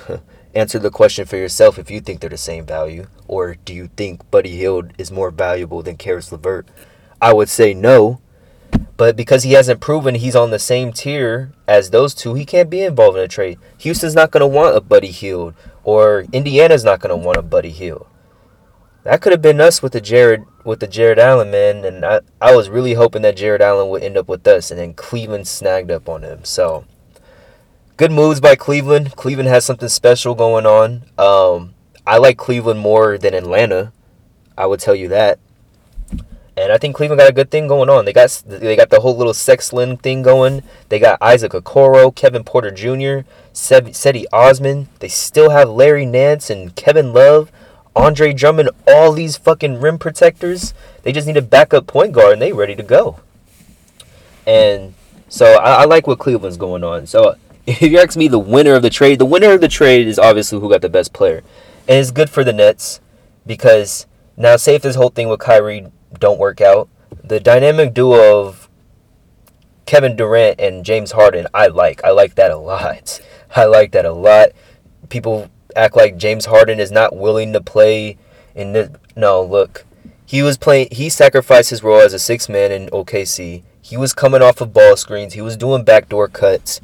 Answer 0.54 0.78
the 0.78 0.90
question 0.90 1.26
for 1.26 1.36
yourself 1.36 1.78
if 1.78 1.90
you 1.90 2.00
think 2.00 2.20
they're 2.20 2.30
the 2.30 2.36
same 2.36 2.64
value, 2.64 3.06
or 3.26 3.56
do 3.56 3.74
you 3.74 3.90
think 3.96 4.28
Buddy 4.30 4.56
Hield 4.56 4.92
is 4.96 5.10
more 5.10 5.30
valuable 5.30 5.82
than 5.82 5.96
Caris 5.96 6.32
LeVert? 6.32 6.66
I 7.20 7.32
would 7.34 7.48
say 7.48 7.74
no, 7.74 8.20
but 8.96 9.14
because 9.14 9.42
he 9.42 9.52
hasn't 9.52 9.80
proven 9.80 10.14
he's 10.14 10.34
on 10.34 10.50
the 10.50 10.58
same 10.58 10.92
tier 10.92 11.52
as 11.66 11.90
those 11.90 12.14
two, 12.14 12.34
he 12.34 12.44
can't 12.44 12.70
be 12.70 12.82
involved 12.82 13.18
in 13.18 13.24
a 13.24 13.28
trade. 13.28 13.58
Houston's 13.78 14.14
not 14.14 14.30
going 14.30 14.40
to 14.40 14.46
want 14.46 14.76
a 14.76 14.80
Buddy 14.80 15.10
Hield, 15.10 15.54
or 15.84 16.24
Indiana's 16.32 16.84
not 16.84 17.00
going 17.00 17.10
to 17.10 17.26
want 17.26 17.38
a 17.38 17.42
Buddy 17.42 17.70
Hield. 17.70 18.06
That 19.04 19.20
could 19.20 19.32
have 19.32 19.42
been 19.42 19.60
us 19.60 19.82
with 19.82 19.92
the 19.92 20.00
Jared 20.00 20.44
with 20.64 20.80
the 20.80 20.86
Jarrett 20.86 21.18
Allen 21.18 21.50
man, 21.50 21.84
and 21.84 22.04
I, 22.04 22.20
I 22.40 22.54
was 22.54 22.68
really 22.68 22.94
hoping 22.94 23.22
that 23.22 23.36
Jarrett 23.36 23.62
Allen 23.62 23.88
would 23.88 24.02
end 24.02 24.18
up 24.18 24.28
with 24.28 24.46
us, 24.46 24.70
and 24.70 24.78
then 24.78 24.94
Cleveland 24.94 25.46
snagged 25.46 25.90
up 25.90 26.08
on 26.08 26.22
him. 26.22 26.44
So 26.44 26.84
good 27.98 28.12
moves 28.12 28.40
by 28.40 28.54
Cleveland. 28.54 29.16
Cleveland 29.16 29.48
has 29.48 29.64
something 29.64 29.88
special 29.88 30.36
going 30.36 30.64
on. 30.64 31.02
Um, 31.18 31.74
I 32.06 32.16
like 32.18 32.38
Cleveland 32.38 32.78
more 32.78 33.18
than 33.18 33.34
Atlanta. 33.34 33.92
I 34.56 34.66
would 34.66 34.78
tell 34.78 34.94
you 34.94 35.08
that. 35.08 35.40
And 36.56 36.72
I 36.72 36.78
think 36.78 36.94
Cleveland 36.96 37.18
got 37.18 37.28
a 37.28 37.34
good 37.34 37.50
thing 37.50 37.66
going 37.66 37.90
on. 37.90 38.04
They 38.04 38.12
got 38.12 38.42
they 38.46 38.76
got 38.76 38.90
the 38.90 39.00
whole 39.00 39.16
little 39.16 39.32
Sexland 39.32 40.00
thing 40.00 40.22
going. 40.22 40.62
They 40.88 40.98
got 41.00 41.20
Isaac 41.20 41.52
Okoro, 41.52 42.14
Kevin 42.14 42.44
Porter 42.44 42.70
Jr., 42.70 43.28
Cedi 43.52 44.24
Osman. 44.32 44.88
They 45.00 45.08
still 45.08 45.50
have 45.50 45.68
Larry 45.68 46.06
Nance 46.06 46.50
and 46.50 46.74
Kevin 46.76 47.12
Love, 47.12 47.50
Andre 47.94 48.32
Drummond, 48.32 48.70
all 48.86 49.12
these 49.12 49.36
fucking 49.36 49.80
rim 49.80 49.98
protectors. 49.98 50.72
They 51.02 51.12
just 51.12 51.26
need 51.26 51.36
a 51.36 51.42
backup 51.42 51.88
point 51.88 52.12
guard 52.12 52.34
and 52.34 52.42
they 52.42 52.52
ready 52.52 52.76
to 52.76 52.82
go. 52.82 53.20
And 54.46 54.94
so 55.28 55.54
I, 55.54 55.82
I 55.82 55.84
like 55.84 56.06
what 56.06 56.18
Cleveland's 56.18 56.56
going 56.56 56.82
on. 56.82 57.06
So 57.06 57.36
if 57.82 57.82
you 57.82 57.98
ask 57.98 58.16
me 58.16 58.28
the 58.28 58.38
winner 58.38 58.74
of 58.74 58.80
the 58.80 58.88
trade, 58.88 59.18
the 59.18 59.26
winner 59.26 59.52
of 59.52 59.60
the 59.60 59.68
trade 59.68 60.06
is 60.06 60.18
obviously 60.18 60.58
who 60.58 60.70
got 60.70 60.80
the 60.80 60.88
best 60.88 61.12
player. 61.12 61.42
And 61.86 61.98
it's 61.98 62.10
good 62.10 62.30
for 62.30 62.42
the 62.42 62.52
Nets 62.52 63.00
because 63.46 64.06
now 64.38 64.56
say 64.56 64.74
if 64.74 64.82
this 64.82 64.96
whole 64.96 65.10
thing 65.10 65.28
with 65.28 65.40
Kyrie 65.40 65.86
don't 66.18 66.38
work 66.38 66.62
out. 66.62 66.88
The 67.22 67.40
dynamic 67.40 67.92
duo 67.92 68.40
of 68.40 68.70
Kevin 69.84 70.16
Durant 70.16 70.58
and 70.58 70.82
James 70.82 71.12
Harden, 71.12 71.46
I 71.52 71.66
like. 71.66 72.02
I 72.02 72.10
like 72.10 72.36
that 72.36 72.50
a 72.50 72.56
lot. 72.56 73.20
I 73.56 73.66
like 73.66 73.92
that 73.92 74.06
a 74.06 74.12
lot. 74.12 74.48
People 75.10 75.50
act 75.76 75.94
like 75.94 76.16
James 76.16 76.46
Harden 76.46 76.80
is 76.80 76.90
not 76.90 77.16
willing 77.16 77.52
to 77.52 77.60
play 77.60 78.16
in 78.54 78.72
the 78.72 78.98
no, 79.14 79.42
look. 79.42 79.84
He 80.24 80.40
was 80.42 80.56
playing 80.56 80.88
he 80.90 81.10
sacrificed 81.10 81.68
his 81.68 81.82
role 81.82 82.00
as 82.00 82.14
a 82.14 82.18
six 82.18 82.48
man 82.48 82.72
in 82.72 82.88
OKC. 82.88 83.62
He 83.82 83.96
was 83.98 84.14
coming 84.14 84.40
off 84.40 84.62
of 84.62 84.72
ball 84.72 84.96
screens. 84.96 85.34
He 85.34 85.42
was 85.42 85.56
doing 85.58 85.84
backdoor 85.84 86.28
cuts. 86.28 86.80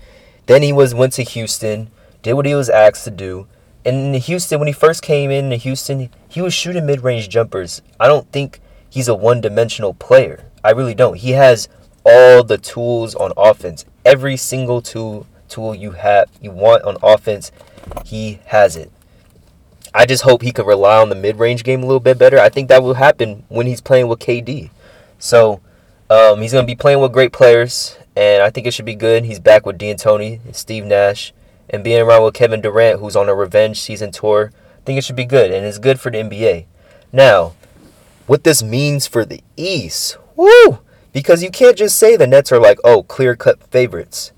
Then 0.47 0.63
he 0.63 0.73
was 0.73 0.95
went 0.95 1.13
to 1.15 1.23
Houston, 1.23 1.91
did 2.23 2.35
what 2.35 2.47
he 2.47 2.55
was 2.55 2.69
asked 2.71 3.05
to 3.05 3.11
do. 3.11 3.47
And 3.85 4.15
in 4.15 4.21
Houston, 4.21 4.59
when 4.59 4.69
he 4.69 4.73
first 4.73 5.03
came 5.03 5.31
in 5.31 5.51
to 5.51 5.57
Houston, 5.57 6.11
he 6.29 6.41
was 6.41 6.55
shooting 6.55 6.87
mid 6.87 7.03
range 7.03 7.29
jumpers. 7.29 7.83
I 8.01 8.07
don't 8.07 8.31
think 8.33 8.61
he's 8.89 9.09
a 9.09 9.15
one 9.15 9.41
dimensional 9.41 9.95
player. 9.95 10.45
I 10.63 10.71
really 10.71 10.95
don't. 10.95 11.19
He 11.19 11.33
has 11.33 11.69
all 12.05 12.43
the 12.43 12.59
tools 12.59 13.15
on 13.15 13.33
offense. 13.37 13.85
Every 14.05 14.37
single 14.37 14.81
tool 14.81 15.27
tool 15.49 15.75
you 15.75 15.93
have 15.93 16.29
you 16.41 16.51
want 16.51 16.83
on 16.85 16.97
offense, 17.03 17.53
he 18.05 18.41
has 18.47 18.77
it. 18.77 18.91
I 19.93 20.07
just 20.07 20.25
hope 20.25 20.43
he 20.43 20.51
can 20.51 20.67
rely 20.67 21.01
on 21.01 21.09
the 21.09 21.15
mid 21.15 21.39
range 21.39 21.63
game 21.63 21.83
a 21.83 21.87
little 21.87 22.01
bit 22.01 22.19
better. 22.19 22.39
I 22.39 22.49
think 22.49 22.69
that 22.69 22.83
will 22.83 22.95
happen 22.95 23.45
when 23.49 23.67
he's 23.67 23.81
playing 23.81 24.09
with 24.09 24.19
KD. 24.19 24.71
So 25.19 25.61
um, 26.11 26.43
he's 26.43 26.53
going 26.53 26.67
to 26.67 26.71
be 26.71 26.75
playing 26.75 27.01
with 27.01 27.13
great 27.13 27.33
players, 27.33 27.97
and 28.17 28.43
I 28.43 28.51
think 28.51 28.67
it 28.67 28.75
should 28.75 28.85
be 28.85 28.95
good. 28.95 29.25
He's 29.25 29.41
back 29.41 29.67
with 29.67 29.79
D'Antoni, 29.79 30.41
Steve 30.55 30.85
Nash, 30.85 31.33
and 31.69 31.83
being 31.83 32.01
around 32.01 32.25
with 32.25 32.35
Kevin 32.35 32.61
Durant, 32.61 33.01
who's 33.01 33.17
on 33.17 33.29
a 33.29 33.35
revenge 33.35 33.81
season 33.81 34.11
tour. 34.11 34.53
I 34.55 34.81
think 34.85 34.99
it 34.99 35.05
should 35.05 35.17
be 35.17 35.25
good, 35.25 35.51
and 35.51 35.65
it's 35.65 35.79
good 35.79 35.99
for 35.99 36.11
the 36.11 36.19
NBA. 36.19 36.67
Now, 37.13 37.55
what 38.27 38.45
this 38.45 38.63
means 38.63 39.07
for 39.07 39.25
the 39.25 39.43
East, 39.57 40.19
woo! 40.37 40.81
Because 41.13 41.43
you 41.43 41.51
can't 41.51 41.77
just 41.77 41.97
say 41.97 42.17
the 42.17 42.27
Nets 42.27 42.53
are 42.53 42.59
like, 42.59 42.79
oh, 42.85 43.03
clear 43.03 43.37
cut 43.37 43.63
favorites. 43.65 44.33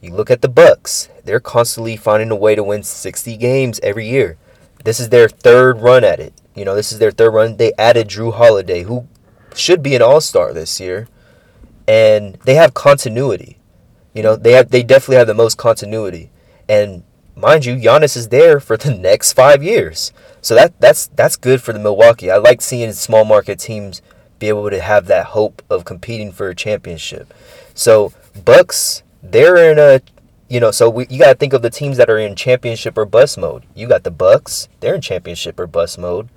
You 0.00 0.12
look 0.12 0.30
at 0.30 0.42
the 0.42 0.48
Bucks; 0.48 1.08
they're 1.24 1.40
constantly 1.40 1.96
finding 1.96 2.30
a 2.30 2.36
way 2.36 2.54
to 2.54 2.62
win 2.62 2.82
60 2.82 3.36
games 3.38 3.80
every 3.82 4.06
year. 4.06 4.36
This 4.84 5.00
is 5.00 5.08
their 5.08 5.28
third 5.30 5.80
run 5.80 6.04
at 6.04 6.20
it. 6.20 6.34
You 6.54 6.64
know, 6.66 6.74
this 6.74 6.92
is 6.92 6.98
their 6.98 7.10
third 7.10 7.30
run. 7.30 7.56
They 7.56 7.72
added 7.78 8.08
Jrue 8.08 8.34
Holiday, 8.34 8.82
who 8.82 9.08
should 9.54 9.82
be 9.82 9.94
an 9.96 10.02
all-star 10.02 10.52
this 10.52 10.78
year, 10.78 11.08
and 11.86 12.34
they 12.44 12.54
have 12.54 12.74
continuity. 12.74 13.58
You 14.12 14.22
know, 14.22 14.36
they 14.36 14.52
have 14.52 14.70
they 14.70 14.82
definitely 14.82 15.16
have 15.16 15.26
the 15.26 15.34
most 15.34 15.58
continuity. 15.58 16.30
And 16.68 17.02
mind 17.36 17.64
you, 17.64 17.76
Giannis 17.76 18.16
is 18.16 18.28
there 18.28 18.60
for 18.60 18.76
the 18.76 18.94
next 18.94 19.32
five 19.32 19.62
years. 19.62 20.12
So 20.40 20.54
that 20.54 20.78
that's 20.80 21.08
that's 21.08 21.36
good 21.36 21.62
for 21.62 21.72
the 21.72 21.78
Milwaukee. 21.78 22.30
I 22.30 22.36
like 22.36 22.62
seeing 22.62 22.92
small 22.92 23.24
market 23.24 23.58
teams 23.58 24.02
be 24.38 24.48
able 24.48 24.70
to 24.70 24.80
have 24.80 25.06
that 25.06 25.26
hope 25.26 25.62
of 25.70 25.84
competing 25.84 26.32
for 26.32 26.48
a 26.48 26.54
championship. 26.54 27.32
So 27.74 28.12
Bucks, 28.44 29.02
they're 29.22 29.70
in 29.70 29.78
a 29.78 30.00
you 30.48 30.60
know, 30.60 30.70
so 30.70 30.90
we, 30.90 31.06
you 31.08 31.18
got 31.18 31.32
to 31.32 31.34
think 31.34 31.52
of 31.52 31.62
the 31.62 31.70
teams 31.70 31.96
that 31.96 32.10
are 32.10 32.18
in 32.18 32.36
championship 32.36 32.98
or 32.98 33.06
bust 33.06 33.38
mode. 33.38 33.64
You 33.74 33.88
got 33.88 34.04
the 34.04 34.10
Bucks, 34.10 34.68
they're 34.80 34.94
in 34.94 35.00
championship 35.00 35.58
or 35.58 35.66
bust 35.66 35.98
mode. 35.98 36.28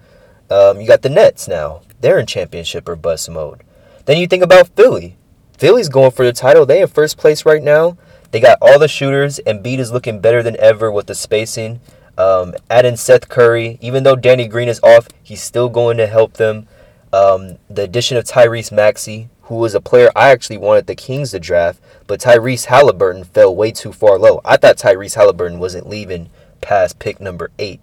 Um, 0.50 0.80
you 0.80 0.88
got 0.88 1.02
the 1.02 1.10
Nets 1.10 1.48
now, 1.48 1.82
they're 2.00 2.18
in 2.18 2.26
championship 2.26 2.88
or 2.88 2.96
bust 2.96 3.30
mode. 3.30 3.64
Then 4.06 4.18
you 4.18 4.28
think 4.28 4.44
about 4.44 4.70
Philly. 4.70 5.18
Philly's 5.58 5.90
going 5.90 6.12
for 6.12 6.24
the 6.24 6.34
title. 6.34 6.66
They 6.66 6.82
in 6.82 6.88
first 6.88 7.18
place 7.18 7.46
right 7.46 7.64
now. 7.64 7.98
They 8.32 8.40
got 8.40 8.58
all 8.62 8.78
the 8.78 8.88
shooters, 8.88 9.40
and 9.40 9.64
Beat 9.64 9.80
is 9.80 9.92
looking 9.92 10.20
better 10.20 10.44
than 10.44 10.58
ever 10.60 10.92
with 10.92 11.08
the 11.08 11.16
spacing. 11.16 11.80
Um, 12.18 12.54
adding 12.70 12.96
Seth 12.96 13.30
Curry, 13.30 13.78
even 13.82 14.04
though 14.04 14.16
Danny 14.16 14.48
Green 14.48 14.70
is 14.70 14.80
off, 14.82 15.08
he's 15.24 15.42
still 15.42 15.70
going 15.70 15.98
to 15.98 16.08
help 16.08 16.34
them. 16.34 16.68
Um, 17.14 17.58
the 17.70 17.84
addition 17.84 18.18
of 18.18 18.26
Tyrese 18.26 18.72
Maxey, 18.72 19.30
who 19.44 19.56
was 19.56 19.74
a 19.74 19.82
player 19.82 20.10
I 20.16 20.30
actually 20.30 20.58
wanted 20.58 20.88
the 20.88 20.96
Kings 20.96 21.32
to 21.32 21.40
draft, 21.40 21.80
but 22.06 22.20
Tyrese 22.20 22.66
Halliburton 22.66 23.24
fell 23.24 23.56
way 23.56 23.72
too 23.72 23.94
far 23.94 24.20
low. 24.20 24.42
I 24.44 24.58
thought 24.58 24.78
Tyrese 24.78 25.16
Halliburton 25.16 25.60
wasn't 25.60 25.90
leaving 25.90 26.30
past 26.60 27.00
pick 27.00 27.22
number 27.22 27.50
eight. 27.58 27.80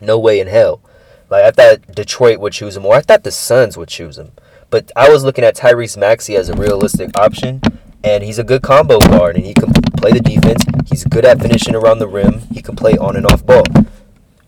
No 0.00 0.18
way 0.18 0.40
in 0.40 0.48
hell. 0.48 0.80
Like 1.28 1.44
I 1.44 1.50
thought 1.50 1.94
Detroit 1.94 2.40
would 2.40 2.52
choose 2.52 2.76
him, 2.76 2.84
or 2.84 2.96
I 2.96 3.00
thought 3.02 3.22
the 3.22 3.30
Suns 3.30 3.76
would 3.76 3.88
choose 3.88 4.18
him. 4.18 4.32
But 4.70 4.90
I 4.96 5.10
was 5.10 5.24
looking 5.24 5.44
at 5.44 5.56
Tyrese 5.56 5.96
Maxey 5.96 6.36
as 6.36 6.48
a 6.48 6.54
realistic 6.54 7.10
option, 7.18 7.60
and 8.02 8.22
he's 8.22 8.38
a 8.38 8.44
good 8.44 8.62
combo 8.62 8.98
guard, 9.00 9.36
and 9.36 9.44
he 9.44 9.52
can 9.54 9.72
play 9.98 10.12
the 10.12 10.20
defense. 10.20 10.62
He's 10.86 11.04
good 11.04 11.24
at 11.24 11.40
finishing 11.40 11.74
around 11.74 11.98
the 11.98 12.08
rim. 12.08 12.40
He 12.52 12.62
can 12.62 12.76
play 12.76 12.96
on 12.96 13.16
and 13.16 13.26
off 13.26 13.44
ball. 13.44 13.64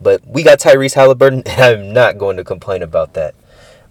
But 0.01 0.27
we 0.27 0.43
got 0.43 0.61
Tyrese 0.61 0.95
Halliburton, 0.95 1.43
and 1.47 1.61
I'm 1.61 1.93
not 1.93 2.19
going 2.19 2.37
to 2.37 2.45
complain 2.45 2.83
about 2.83 3.15
that. 3.15 3.35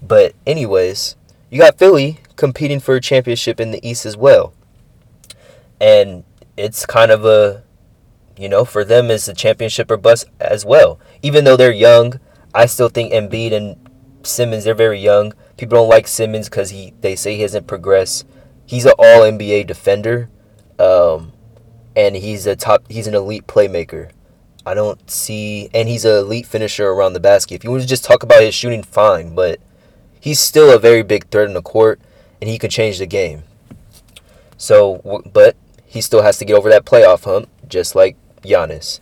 But 0.01 0.33
anyways, 0.47 1.15
you 1.49 1.59
got 1.59 1.77
Philly 1.77 2.19
competing 2.37 2.79
for 2.79 2.95
a 2.95 3.01
championship 3.01 3.59
in 3.59 3.71
the 3.71 3.87
East 3.87 4.05
as 4.05 4.17
well. 4.17 4.53
And 5.79 6.23
it's 6.57 6.85
kind 6.85 7.11
of 7.11 7.25
a 7.25 7.63
you 8.41 8.49
know, 8.49 8.65
for 8.65 8.83
them 8.83 9.11
it's 9.11 9.27
a 9.27 9.35
championship 9.35 9.91
or 9.91 9.97
bust 9.97 10.25
as 10.39 10.65
well. 10.65 10.99
Even 11.21 11.43
though 11.43 11.55
they're 11.55 11.71
young, 11.71 12.19
I 12.55 12.65
still 12.65 12.89
think 12.89 13.13
Embiid 13.13 13.53
and 13.53 13.77
Simmons, 14.23 14.63
they're 14.63 14.73
very 14.73 14.99
young. 14.99 15.33
People 15.57 15.77
don't 15.77 15.89
like 15.89 16.07
Simmons 16.07 16.49
because 16.49 16.69
he 16.71 16.93
they 17.01 17.15
say 17.15 17.35
he 17.35 17.41
hasn't 17.41 17.67
progressed 17.67 18.25
he's 18.71 18.85
an 18.85 18.93
all 18.97 19.21
NBA 19.21 19.67
defender, 19.67 20.29
um, 20.79 21.33
and 21.93 22.15
he's 22.15 22.47
a 22.47 22.55
top. 22.55 22.85
He's 22.89 23.05
an 23.05 23.13
elite 23.13 23.45
playmaker. 23.45 24.11
I 24.65 24.73
don't 24.73 25.09
see, 25.09 25.69
and 25.73 25.89
he's 25.89 26.05
an 26.05 26.15
elite 26.15 26.45
finisher 26.45 26.87
around 26.89 27.13
the 27.13 27.19
basket. 27.19 27.55
If 27.55 27.63
you 27.65 27.71
want 27.71 27.81
to 27.83 27.87
just 27.87 28.05
talk 28.05 28.23
about 28.23 28.41
his 28.41 28.55
shooting, 28.55 28.81
fine, 28.81 29.35
but 29.35 29.59
he's 30.21 30.39
still 30.39 30.73
a 30.73 30.79
very 30.79 31.03
big 31.03 31.29
threat 31.29 31.47
in 31.47 31.53
the 31.53 31.61
court, 31.61 31.99
and 32.39 32.49
he 32.49 32.57
could 32.57 32.71
change 32.71 32.99
the 32.99 33.05
game. 33.05 33.43
So, 34.57 35.21
but 35.33 35.57
he 35.85 35.99
still 35.99 36.21
has 36.21 36.37
to 36.37 36.45
get 36.45 36.53
over 36.53 36.69
that 36.69 36.85
playoff 36.85 37.25
hump, 37.25 37.49
just 37.67 37.93
like 37.93 38.15
Giannis. 38.43 38.99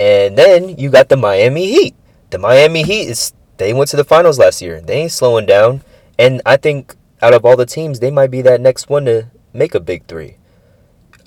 And 0.00 0.36
then 0.36 0.76
you 0.78 0.90
got 0.90 1.10
the 1.10 1.16
Miami 1.16 1.66
Heat. 1.66 1.94
The 2.30 2.38
Miami 2.38 2.82
Heat 2.82 3.08
is 3.08 3.32
they 3.58 3.72
went 3.72 3.90
to 3.90 3.96
the 3.96 4.04
finals 4.04 4.38
last 4.38 4.60
year. 4.60 4.80
They 4.80 5.02
ain't 5.02 5.12
slowing 5.12 5.46
down, 5.46 5.82
and 6.18 6.42
I 6.44 6.56
think 6.56 6.94
out 7.22 7.34
of 7.34 7.44
all 7.44 7.56
the 7.56 7.66
teams, 7.66 8.00
they 8.00 8.10
might 8.10 8.30
be 8.30 8.42
that 8.42 8.60
next 8.60 8.88
one 8.88 9.06
to 9.06 9.28
make 9.52 9.74
a 9.74 9.80
big 9.80 10.06
three. 10.06 10.36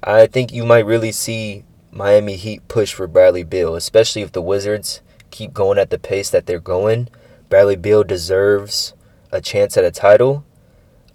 I 0.03 0.27
think 0.27 0.53
you 0.53 0.63
might 0.65 0.85
really 0.85 1.11
see 1.11 1.65
Miami 1.91 2.35
Heat 2.35 2.67
push 2.67 2.93
for 2.93 3.07
Bradley 3.07 3.43
Beal, 3.43 3.75
especially 3.75 4.21
if 4.21 4.31
the 4.31 4.41
Wizards 4.41 5.01
keep 5.31 5.53
going 5.53 5.77
at 5.77 5.89
the 5.89 5.99
pace 5.99 6.29
that 6.29 6.45
they're 6.45 6.59
going. 6.59 7.09
Bradley 7.49 7.75
Beal 7.75 8.03
deserves 8.03 8.93
a 9.31 9.41
chance 9.41 9.77
at 9.77 9.83
a 9.83 9.91
title 9.91 10.45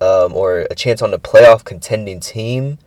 um, 0.00 0.35
or 0.35 0.66
a 0.71 0.75
chance 0.75 1.00
on 1.00 1.11
the 1.11 1.18
playoff 1.18 1.64
contending 1.64 2.21
team. 2.21 2.78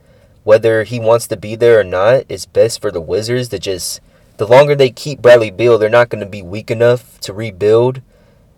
Whether 0.43 0.83
he 0.83 0.99
wants 0.99 1.27
to 1.27 1.37
be 1.37 1.55
there 1.55 1.79
or 1.79 1.83
not, 1.83 2.23
it's 2.29 2.45
best 2.45 2.81
for 2.81 2.91
the 2.91 3.01
Wizards 3.01 3.49
to 3.49 3.59
just. 3.59 4.01
The 4.37 4.47
longer 4.47 4.75
they 4.75 4.91
keep 4.91 5.21
Bradley 5.21 5.49
Beal, 5.49 5.77
they're 5.77 5.89
not 5.89 6.09
going 6.09 6.23
to 6.23 6.29
be 6.29 6.43
weak 6.43 6.69
enough 6.69 7.19
to 7.21 7.33
rebuild, 7.33 8.01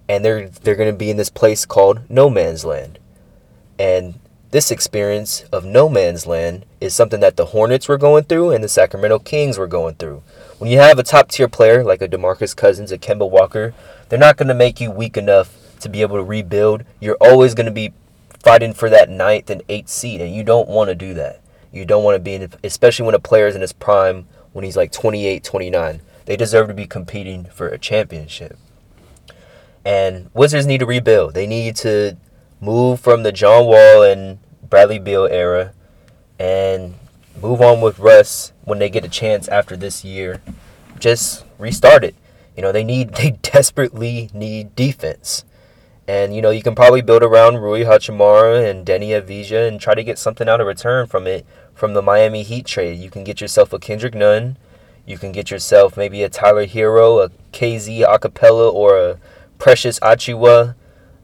and 0.10 0.25
they're 0.25 0.50
they're 0.50 0.75
going 0.75 0.92
to 0.92 0.98
be 0.98 1.12
in 1.12 1.18
this 1.18 1.30
place 1.30 1.66
called 1.66 2.01
no 2.10 2.30
man's 2.30 2.66
land. 2.66 3.00
And 3.78 4.20
this 4.51 4.72
experience 4.72 5.44
of 5.51 5.63
no 5.63 5.88
man's 5.88 6.25
land 6.25 6.66
is 6.82 6.96
something 6.96 7.20
that 7.20 7.38
the 7.38 7.48
Hornets 7.48 7.88
were 7.88 8.00
going 8.00 8.24
through 8.24 8.50
and 8.50 8.63
the 8.63 8.68
Sacramento 8.68 9.20
Kings 9.20 9.60
were 9.60 9.68
going 9.68 9.94
through. 9.96 10.24
When 10.58 10.72
you 10.72 10.80
have 10.80 10.98
a 10.98 11.04
top 11.04 11.30
tier 11.30 11.48
player 11.48 11.84
like 11.84 12.01
a 12.01 12.08
DeMarcus 12.08 12.56
Cousins, 12.56 12.92
a 12.92 12.98
Kemba 12.98 13.30
Walker, 13.30 13.75
they're 14.10 14.18
not 14.18 14.38
going 14.38 14.48
to 14.48 14.56
make 14.56 14.82
you 14.82 14.89
weak 14.89 15.16
enough 15.16 15.56
to 15.82 15.88
be 15.88 16.01
able 16.01 16.18
to 16.18 16.24
rebuild. 16.24 16.84
You're 17.00 17.18
always 17.22 17.54
going 17.54 17.68
to 17.68 17.72
be 17.72 17.94
fighting 18.39 18.74
for 18.74 18.89
that 18.89 19.10
ninth 19.10 19.51
and 19.51 19.62
eighth 19.70 19.89
seed, 19.89 20.20
and 20.20 20.34
you 20.34 20.44
don't 20.44 20.68
want 20.68 20.89
to 20.89 20.96
do 20.96 21.13
that. 21.13 21.42
You 21.72 21.86
don't 21.86 22.04
want 22.04 22.16
to 22.16 22.20
be 22.20 22.34
in, 22.34 22.51
especially 22.63 23.06
when 23.06 23.16
a 23.16 23.20
player 23.20 23.48
is 23.48 23.56
in 23.56 23.62
his 23.62 23.74
prime 23.74 24.28
when 24.51 24.66
he's 24.66 24.75
like 24.75 24.92
28, 24.92 25.44
29. 25.44 26.01
They 26.25 26.36
deserve 26.36 26.68
to 26.68 26.74
be 26.74 26.88
competing 26.88 27.46
for 27.46 27.68
a 27.68 27.78
championship. 27.78 28.58
And 29.89 30.29
Wizards 30.36 30.67
need 30.67 30.81
to 30.81 30.86
rebuild. 30.86 31.34
They 31.34 31.48
need 31.48 31.75
to 31.77 32.15
move 32.62 33.00
from 33.00 33.24
the 33.24 33.31
John 33.31 33.65
Wall 33.65 34.03
and 34.03 34.38
Bradley 34.62 35.00
Beal 35.00 35.25
era 35.25 35.74
and 36.38 36.93
move 37.41 37.60
on 37.60 37.81
with 37.81 37.98
Russ 37.98 38.53
when 38.65 38.77
they 38.77 38.91
get 38.91 39.03
a 39.03 39.10
chance 39.10 39.48
after 39.48 39.75
this 39.75 40.05
year. 40.05 40.43
Just 41.00 41.43
restart 41.58 42.03
it. 42.03 42.13
You 42.55 42.62
know, 42.62 42.72
they 42.72 42.84
need 42.84 43.15
they 43.15 43.31
desperately 43.41 44.29
need 44.31 44.75
defense. 44.75 45.43
And 46.08 46.36
you 46.36 46.43
know, 46.43 46.51
you 46.51 46.62
can 46.62 46.75
probably 46.75 47.01
build 47.01 47.24
around 47.24 47.55
Rui 47.58 47.84
Hachimura 47.84 48.69
and 48.69 48.86
Deni 48.86 49.10
Avdija 49.19 49.67
and 49.67 49.81
try 49.81 49.96
to 49.96 50.03
get 50.03 50.19
something 50.19 50.48
out 50.48 50.62
of 50.62 50.67
return 50.67 51.08
from 51.08 51.25
it 51.25 51.48
from 51.74 51.96
the 51.96 52.03
Miami 52.03 52.43
Heat 52.43 52.67
trade. 52.67 53.00
You 53.00 53.10
can 53.10 53.24
get 53.24 53.41
yourself 53.41 53.74
a 53.74 53.79
Kendrick 53.79 54.13
Nunn, 54.13 54.55
you 55.08 55.17
can 55.17 55.31
get 55.31 55.50
yourself 55.50 55.98
maybe 55.98 56.22
a 56.22 56.29
Tyler 56.29 56.67
Herro, 56.67 57.25
a 57.25 57.31
KZ 57.53 58.05
Okpala, 58.05 58.72
or 58.72 58.96
a 58.96 59.19
Precious 59.60 60.00
Achiuwa. 60.00 60.75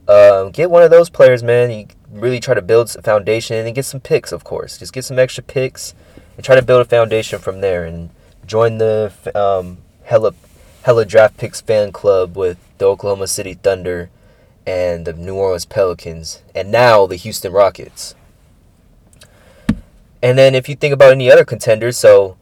Um, 0.08 0.52
get 0.52 0.70
one 0.70 0.84
of 0.84 0.92
those 0.92 1.10
players, 1.10 1.42
man. 1.42 1.72
You 1.72 1.88
really 2.12 2.40
try 2.40 2.54
to 2.54 2.62
build 2.62 2.96
a 2.96 3.02
foundation 3.02 3.66
and 3.66 3.74
get 3.74 3.86
some 3.86 4.00
picks, 4.00 4.32
of 4.32 4.44
course. 4.44 4.78
Just 4.78 4.94
get 4.94 5.04
some 5.04 5.18
extra 5.18 5.44
picks 5.44 5.96
and 6.36 6.46
try 6.46 6.56
to 6.56 6.62
build 6.62 6.82
a 6.82 6.86
foundation 6.86 7.40
from 7.40 7.62
there 7.62 7.86
and 7.86 8.12
join 8.46 8.78
the 8.78 9.12
um, 9.34 9.80
hella 10.04 10.34
hella 10.84 11.06
draft 11.06 11.38
picks 11.38 11.62
fan 11.62 11.92
club 11.92 12.38
with 12.38 12.60
the 12.78 12.86
Oklahoma 12.86 13.26
City 13.28 13.56
Thunder 13.56 14.12
and 14.68 15.06
the 15.06 15.14
New 15.14 15.36
Orleans 15.36 15.66
Pelicans 15.66 16.44
and 16.54 16.72
now 16.72 17.08
the 17.08 17.16
Houston 17.16 17.52
Rockets. 17.52 18.14
And 20.22 20.38
then 20.38 20.54
if 20.54 20.70
you 20.70 20.76
think 20.76 20.94
about 20.94 21.12
any 21.12 21.32
other 21.32 21.46
contenders, 21.46 21.98
so 21.98 22.38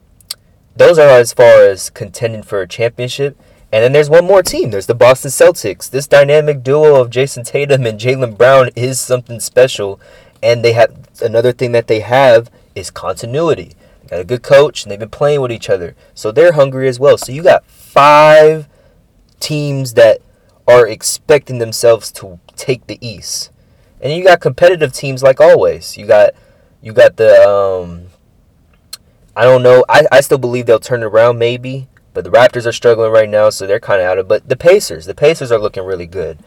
those 0.75 0.97
are 0.97 1.09
as 1.09 1.33
far 1.33 1.63
as 1.63 1.89
contending 1.89 2.43
for 2.43 2.61
a 2.61 2.67
championship. 2.67 3.37
And 3.73 3.83
then 3.83 3.91
there's 3.91 4.09
one 4.09 4.27
more 4.27 4.43
team. 4.43 4.69
There's 4.69 4.85
the 4.85 4.93
Boston 4.93 5.31
Celtics. 5.31 5.89
This 5.89 6.05
dynamic 6.05 6.61
duo 6.61 7.01
of 7.01 7.09
Jayson 7.09 7.43
Tatum 7.43 7.87
and 7.87 7.99
Jaylen 7.99 8.37
Brown 8.37 8.69
is 8.75 8.99
something 8.99 9.39
special. 9.39 9.99
And 10.43 10.63
they 10.63 10.73
have 10.73 10.95
another 11.23 11.51
thing 11.51 11.71
that 11.71 11.87
they 11.87 12.01
have 12.01 12.51
is 12.75 12.91
continuity. 12.91 13.73
They 14.03 14.09
got 14.09 14.19
a 14.19 14.25
good 14.25 14.43
coach 14.43 14.83
and 14.83 14.91
they've 14.91 14.99
been 14.99 15.09
playing 15.09 15.41
with 15.41 15.51
each 15.51 15.71
other. 15.71 15.95
So 16.13 16.31
they're 16.31 16.51
hungry 16.51 16.87
as 16.87 16.99
well. 16.99 17.17
So 17.17 17.31
you 17.31 17.41
got 17.41 17.65
five 17.65 18.69
teams 19.39 19.95
that 19.95 20.19
are 20.67 20.87
expecting 20.87 21.57
themselves 21.57 22.11
to 22.11 22.39
take 22.55 22.85
the 22.85 22.99
East. 23.01 23.49
And 23.99 24.13
you 24.13 24.23
got 24.23 24.39
competitive 24.39 24.93
teams 24.93 25.23
like 25.23 25.41
always. 25.41 25.97
You 25.97 26.05
got 26.05 26.35
you 26.83 26.93
got 26.93 27.17
the 27.17 27.41
um 27.49 28.09
I 29.35 29.45
don't 29.45 29.63
know. 29.63 29.83
I, 29.89 30.05
I 30.11 30.21
still 30.21 30.37
believe 30.37 30.67
they'll 30.67 30.79
turn 30.79 31.01
around 31.01 31.39
maybe 31.39 31.87
But 32.13 32.23
the 32.23 32.29
Raptors 32.29 32.65
are 32.65 32.71
struggling 32.71 33.11
right 33.11 33.29
now, 33.29 33.49
so 33.49 33.65
they're 33.65 33.79
kind 33.79 34.01
of 34.01 34.07
out 34.07 34.17
of. 34.17 34.27
But 34.27 34.47
the 34.47 34.55
Pacers, 34.55 35.05
the 35.05 35.15
Pacers 35.15 35.51
are 35.51 35.59
looking 35.59 35.83
really 35.83 36.07
good. 36.07 36.39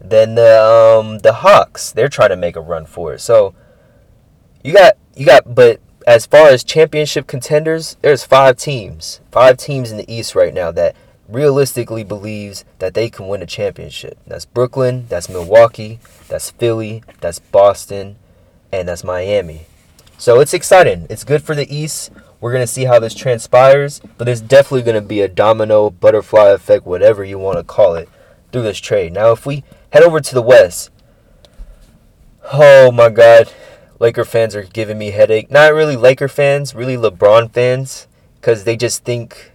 Then 0.00 0.34
the 0.34 0.60
um, 0.62 1.18
the 1.18 1.34
Hawks, 1.34 1.92
they're 1.92 2.08
trying 2.08 2.30
to 2.30 2.36
make 2.36 2.56
a 2.56 2.60
run 2.60 2.86
for 2.86 3.14
it. 3.14 3.20
So 3.20 3.54
you 4.64 4.72
got 4.72 4.94
you 5.14 5.26
got, 5.26 5.54
but 5.54 5.80
as 6.06 6.26
far 6.26 6.48
as 6.48 6.64
championship 6.64 7.26
contenders, 7.26 7.96
there's 8.02 8.24
five 8.24 8.56
teams, 8.56 9.20
five 9.30 9.56
teams 9.56 9.90
in 9.90 9.98
the 9.98 10.12
East 10.12 10.34
right 10.34 10.52
now 10.52 10.70
that 10.72 10.96
realistically 11.28 12.04
believes 12.04 12.64
that 12.78 12.94
they 12.94 13.08
can 13.08 13.28
win 13.28 13.42
a 13.42 13.46
championship. 13.46 14.18
That's 14.26 14.44
Brooklyn, 14.44 15.06
that's 15.08 15.28
Milwaukee, 15.28 16.00
that's 16.28 16.50
Philly, 16.50 17.02
that's 17.20 17.38
Boston, 17.38 18.16
and 18.72 18.88
that's 18.88 19.04
Miami. 19.04 19.66
So 20.18 20.40
it's 20.40 20.54
exciting. 20.54 21.06
It's 21.10 21.24
good 21.24 21.42
for 21.42 21.54
the 21.54 21.74
East. 21.74 22.10
We're 22.42 22.50
going 22.50 22.64
to 22.64 22.66
see 22.66 22.86
how 22.86 22.98
this 22.98 23.14
transpires, 23.14 24.00
but 24.18 24.24
there's 24.24 24.40
definitely 24.40 24.82
going 24.82 25.00
to 25.00 25.08
be 25.08 25.20
a 25.20 25.28
domino, 25.28 25.90
butterfly 25.90 26.48
effect, 26.48 26.84
whatever 26.84 27.22
you 27.22 27.38
want 27.38 27.58
to 27.58 27.62
call 27.62 27.94
it, 27.94 28.08
through 28.50 28.62
this 28.62 28.80
trade. 28.80 29.12
Now, 29.12 29.30
if 29.30 29.46
we 29.46 29.62
head 29.90 30.02
over 30.02 30.18
to 30.18 30.34
the 30.34 30.42
West, 30.42 30.90
oh 32.52 32.90
my 32.90 33.10
God, 33.10 33.52
Laker 34.00 34.24
fans 34.24 34.56
are 34.56 34.64
giving 34.64 34.98
me 34.98 35.12
headache. 35.12 35.52
Not 35.52 35.72
really 35.72 35.94
Laker 35.94 36.26
fans, 36.26 36.74
really 36.74 36.96
LeBron 36.96 37.52
fans, 37.52 38.08
because 38.40 38.64
they 38.64 38.76
just 38.76 39.04
think 39.04 39.52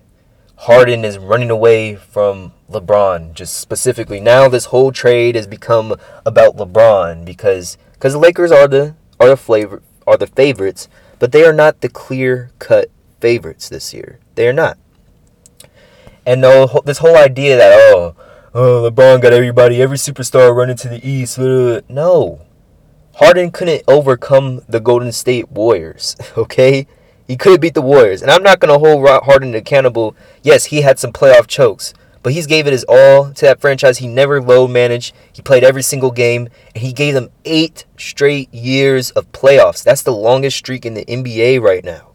Harden 0.56 1.04
is 1.04 1.18
running 1.18 1.52
away 1.52 1.96
from 1.96 2.54
LeBron. 2.72 3.34
Just 3.34 3.58
specifically, 3.60 4.22
now 4.22 4.48
this 4.48 4.66
whole 4.66 4.94
trade 4.94 5.36
has 5.36 5.46
become 5.46 5.94
about 6.26 6.56
LeBron 6.56 7.26
because 7.26 7.78
because 7.96 8.14
the 8.14 8.20
Lakers 8.20 8.54
are 8.54 8.70
the 8.70 8.96
are 9.20 9.28
the 9.28 9.36
flavor 9.36 9.84
are 10.08 10.16
the 10.16 10.28
favorites, 10.28 10.88
but 11.20 11.32
they 11.32 11.44
are 11.44 11.54
not 11.54 11.82
the 11.82 11.90
clear 11.90 12.52
cut 12.60 12.90
favorites 13.20 13.70
this 13.70 13.94
year. 13.94 14.20
They 14.36 14.48
are 14.48 14.54
not. 14.54 14.78
And 16.26 16.44
the, 16.44 16.82
this 16.86 16.98
whole 16.98 17.16
idea 17.16 17.58
that 17.58 17.72
oh, 17.74 18.16
oh 18.54 18.90
LeBron 18.92 19.22
got 19.22 19.34
everybody, 19.34 19.82
every 19.82 19.98
superstar 19.98 20.56
running 20.56 20.76
to 20.78 20.90
the 20.90 21.08
East. 21.08 21.40
No, 21.40 22.42
Harden 23.18 23.50
couldn't 23.50 23.84
overcome 23.88 24.62
the 24.70 24.80
Golden 24.80 25.12
State 25.12 25.50
Warriors, 25.50 26.16
okay? 26.38 26.86
He 27.28 27.36
couldn't 27.36 27.62
beat 27.62 27.74
the 27.74 27.82
Warriors. 27.82 28.22
And 28.22 28.30
I'm 28.30 28.44
not 28.44 28.60
going 28.60 28.72
to 28.72 28.80
hold 28.80 29.08
Harden 29.08 29.56
accountable. 29.56 30.16
Yes, 30.44 30.66
he 30.66 30.82
had 30.82 31.00
some 31.00 31.12
playoff 31.12 31.48
chokes, 31.48 31.94
but 32.28 32.34
he's 32.34 32.46
gave 32.46 32.68
it 32.68 32.74
his 32.74 32.84
all 32.90 33.32
to 33.32 33.46
that 33.46 33.62
franchise. 33.62 34.00
He 34.00 34.08
never 34.10 34.42
low 34.42 34.68
managed. 34.68 35.16
He 35.32 35.42
played 35.42 35.64
every 35.64 35.82
single 35.82 36.12
game, 36.12 36.50
and 36.76 36.84
he 36.84 36.92
gave 36.92 37.14
them 37.14 37.30
eight 37.46 37.86
straight 37.96 38.54
years 38.54 39.12
of 39.12 39.32
playoffs. 39.32 39.82
That's 39.82 40.02
the 40.02 40.12
longest 40.12 40.58
streak 40.58 40.86
in 40.86 40.94
the 40.94 41.06
NBA 41.06 41.62
right 41.62 41.86
now. 41.86 42.10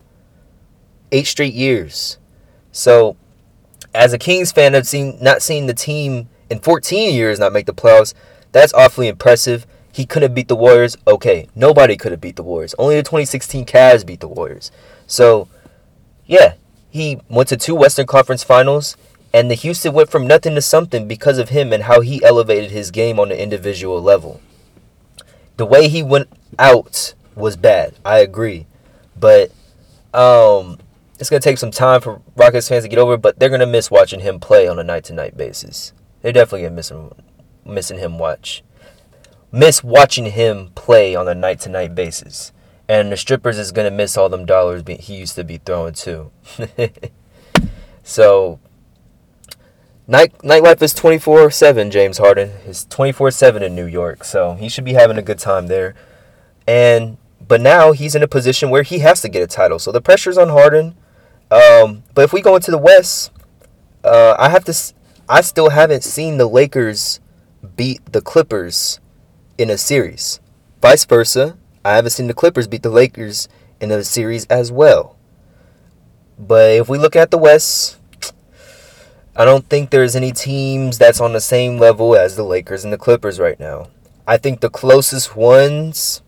Eight 1.12 1.26
straight 1.26 1.54
years. 1.54 2.19
So, 2.73 3.16
as 3.95 4.12
a 4.12 4.19
Kings 4.19 4.52
fan, 4.52 4.75
I've 4.75 4.87
seen 4.87 5.16
not 5.19 5.40
seen 5.40 5.64
the 5.64 5.73
team 5.73 6.28
in 6.50 6.61
14 6.61 7.14
years 7.14 7.38
not 7.38 7.54
make 7.54 7.64
the 7.64 7.73
playoffs. 7.73 8.12
That's 8.52 8.75
awfully 8.75 9.09
impressive. 9.09 9.66
He 9.95 10.04
couldn't 10.04 10.35
beat 10.35 10.49
the 10.49 10.57
Warriors. 10.57 10.95
Okay, 11.07 11.49
nobody 11.54 11.97
could 11.97 12.12
have 12.12 12.21
beat 12.21 12.37
the 12.37 12.42
Warriors. 12.42 12.75
Only 12.78 12.97
the 12.97 13.02
2016 13.02 13.64
Cavs 13.64 14.04
beat 14.04 14.21
the 14.21 14.28
Warriors. 14.28 14.71
So, 15.07 15.49
yeah, 16.26 16.57
he 16.90 17.19
went 17.31 17.49
to 17.49 17.57
two 17.57 17.75
Western 17.75 18.07
Conference 18.07 18.45
Finals, 18.45 18.99
and 19.33 19.51
the 19.51 19.55
Houston 19.55 19.93
went 19.93 20.11
from 20.11 20.27
nothing 20.27 20.55
to 20.55 20.62
something 20.62 21.09
because 21.09 21.39
of 21.39 21.51
him 21.51 21.73
and 21.73 21.85
how 21.85 22.01
he 22.01 22.23
elevated 22.23 22.71
his 22.71 22.91
game 22.91 23.19
on 23.19 23.29
the 23.29 23.41
individual 23.41 24.01
level. 24.01 24.41
The 25.57 25.67
way 25.67 25.89
he 25.89 26.03
went 26.03 26.29
out 26.59 27.15
was 27.35 27.57
bad. 27.57 27.95
I 28.05 28.19
agree, 28.19 28.67
but 29.19 29.51
um, 30.12 30.79
it's 31.19 31.31
gonna 31.31 31.41
take 31.41 31.59
some 31.59 31.71
time 31.71 32.01
for 32.01 32.21
Rockets 32.37 32.69
fans 32.69 32.85
to 32.85 32.89
get 32.89 32.99
over. 32.99 33.17
But 33.17 33.39
they're 33.39 33.49
gonna 33.49 33.67
miss 33.67 33.91
watching 33.91 34.21
him 34.21 34.41
play 34.41 34.67
on 34.69 34.79
a 34.79 34.85
night-to-night 34.85 35.37
basis. 35.37 35.93
They're 36.21 36.33
definitely 36.33 36.62
gonna 36.62 36.77
miss 36.77 36.91
him, 36.91 37.11
missing 37.65 37.99
him 37.99 38.19
watch 38.19 38.63
miss 39.52 39.85
watching 39.85 40.25
him 40.25 40.71
play 40.75 41.15
on 41.15 41.28
a 41.28 41.35
night 41.35 41.61
to 41.61 41.69
night 41.69 41.95
basis. 41.95 42.52
And 42.89 43.13
the 43.13 43.17
strippers 43.17 43.59
is 43.59 43.71
gonna 43.71 43.91
miss 43.91 44.17
all 44.17 44.28
them 44.28 44.47
dollars 44.47 44.83
he 44.87 45.15
used 45.15 45.37
to 45.37 45.45
be 45.45 45.59
throwing 45.59 45.95
too. 45.95 46.33
so 48.02 48.59
night 50.13 50.37
nightlife 50.41 50.83
is 50.83 50.93
twenty 50.93 51.19
four 51.19 51.51
seven. 51.51 51.91
James 51.91 52.19
Harden 52.19 52.51
is 52.67 52.85
twenty 52.85 53.13
four 53.13 53.31
seven 53.31 53.63
in 53.63 53.75
New 53.75 53.87
York, 53.87 54.25
so 54.25 54.55
he 54.55 54.69
should 54.69 54.85
be 54.85 54.93
having 54.93 55.17
a 55.17 55.23
good 55.23 55.39
time 55.39 55.67
there. 55.67 55.95
And 56.67 57.17
but 57.49 57.61
now 57.63 57.93
he's 57.93 58.15
in 58.15 58.23
a 58.23 58.29
position 58.29 58.69
where 58.69 58.83
he 58.83 58.99
has 59.01 59.23
to 59.23 59.29
get 59.29 59.43
a 59.43 59.47
title, 59.47 59.79
so 59.79 59.91
the 59.91 60.03
pressure's 60.03 60.39
on 60.39 60.51
Harden. 60.51 60.95
Um, 61.51 62.05
but 62.15 62.23
if 62.23 62.33
we 62.33 62.43
go 62.43 62.55
into 62.55 62.71
the 62.71 62.79
West, 62.79 63.33
uh, 64.05 64.37
I 64.39 64.51
have 64.51 64.65
to. 64.65 64.75
I 65.29 65.41
still 65.41 65.71
haven't 65.71 66.05
seen 66.05 66.37
the 66.37 66.47
Lakers 66.47 67.21
beat 67.75 68.05
the 68.13 68.21
Clippers 68.21 69.01
in 69.57 69.71
a 69.71 69.79
series. 69.79 70.41
Vice 70.83 71.07
versa, 71.07 71.57
I 71.85 71.95
haven't 71.95 72.11
seen 72.11 72.27
the 72.27 72.35
Clippers 72.35 72.69
beat 72.69 72.83
the 72.83 72.91
Lakers 72.91 73.49
in 73.81 73.91
a 73.91 74.05
series 74.05 74.45
as 74.47 74.71
well. 74.71 75.17
But 76.39 76.73
if 76.73 76.89
we 76.89 76.99
look 76.99 77.17
at 77.17 77.31
the 77.31 77.39
West, 77.39 77.99
I 79.34 79.47
don't 79.47 79.66
think 79.68 79.90
there's 79.90 80.14
any 80.14 80.32
teams 80.32 80.99
that's 80.99 81.21
on 81.21 81.32
the 81.32 81.40
same 81.40 81.78
level 81.78 82.14
as 82.14 82.36
the 82.36 82.42
Lakers 82.42 82.84
and 82.84 82.92
the 82.92 82.99
Clippers 82.99 83.40
right 83.40 83.58
now. 83.58 83.88
I 84.26 84.36
think 84.36 84.60
the 84.60 84.68
closest 84.68 85.34
ones 85.34 86.21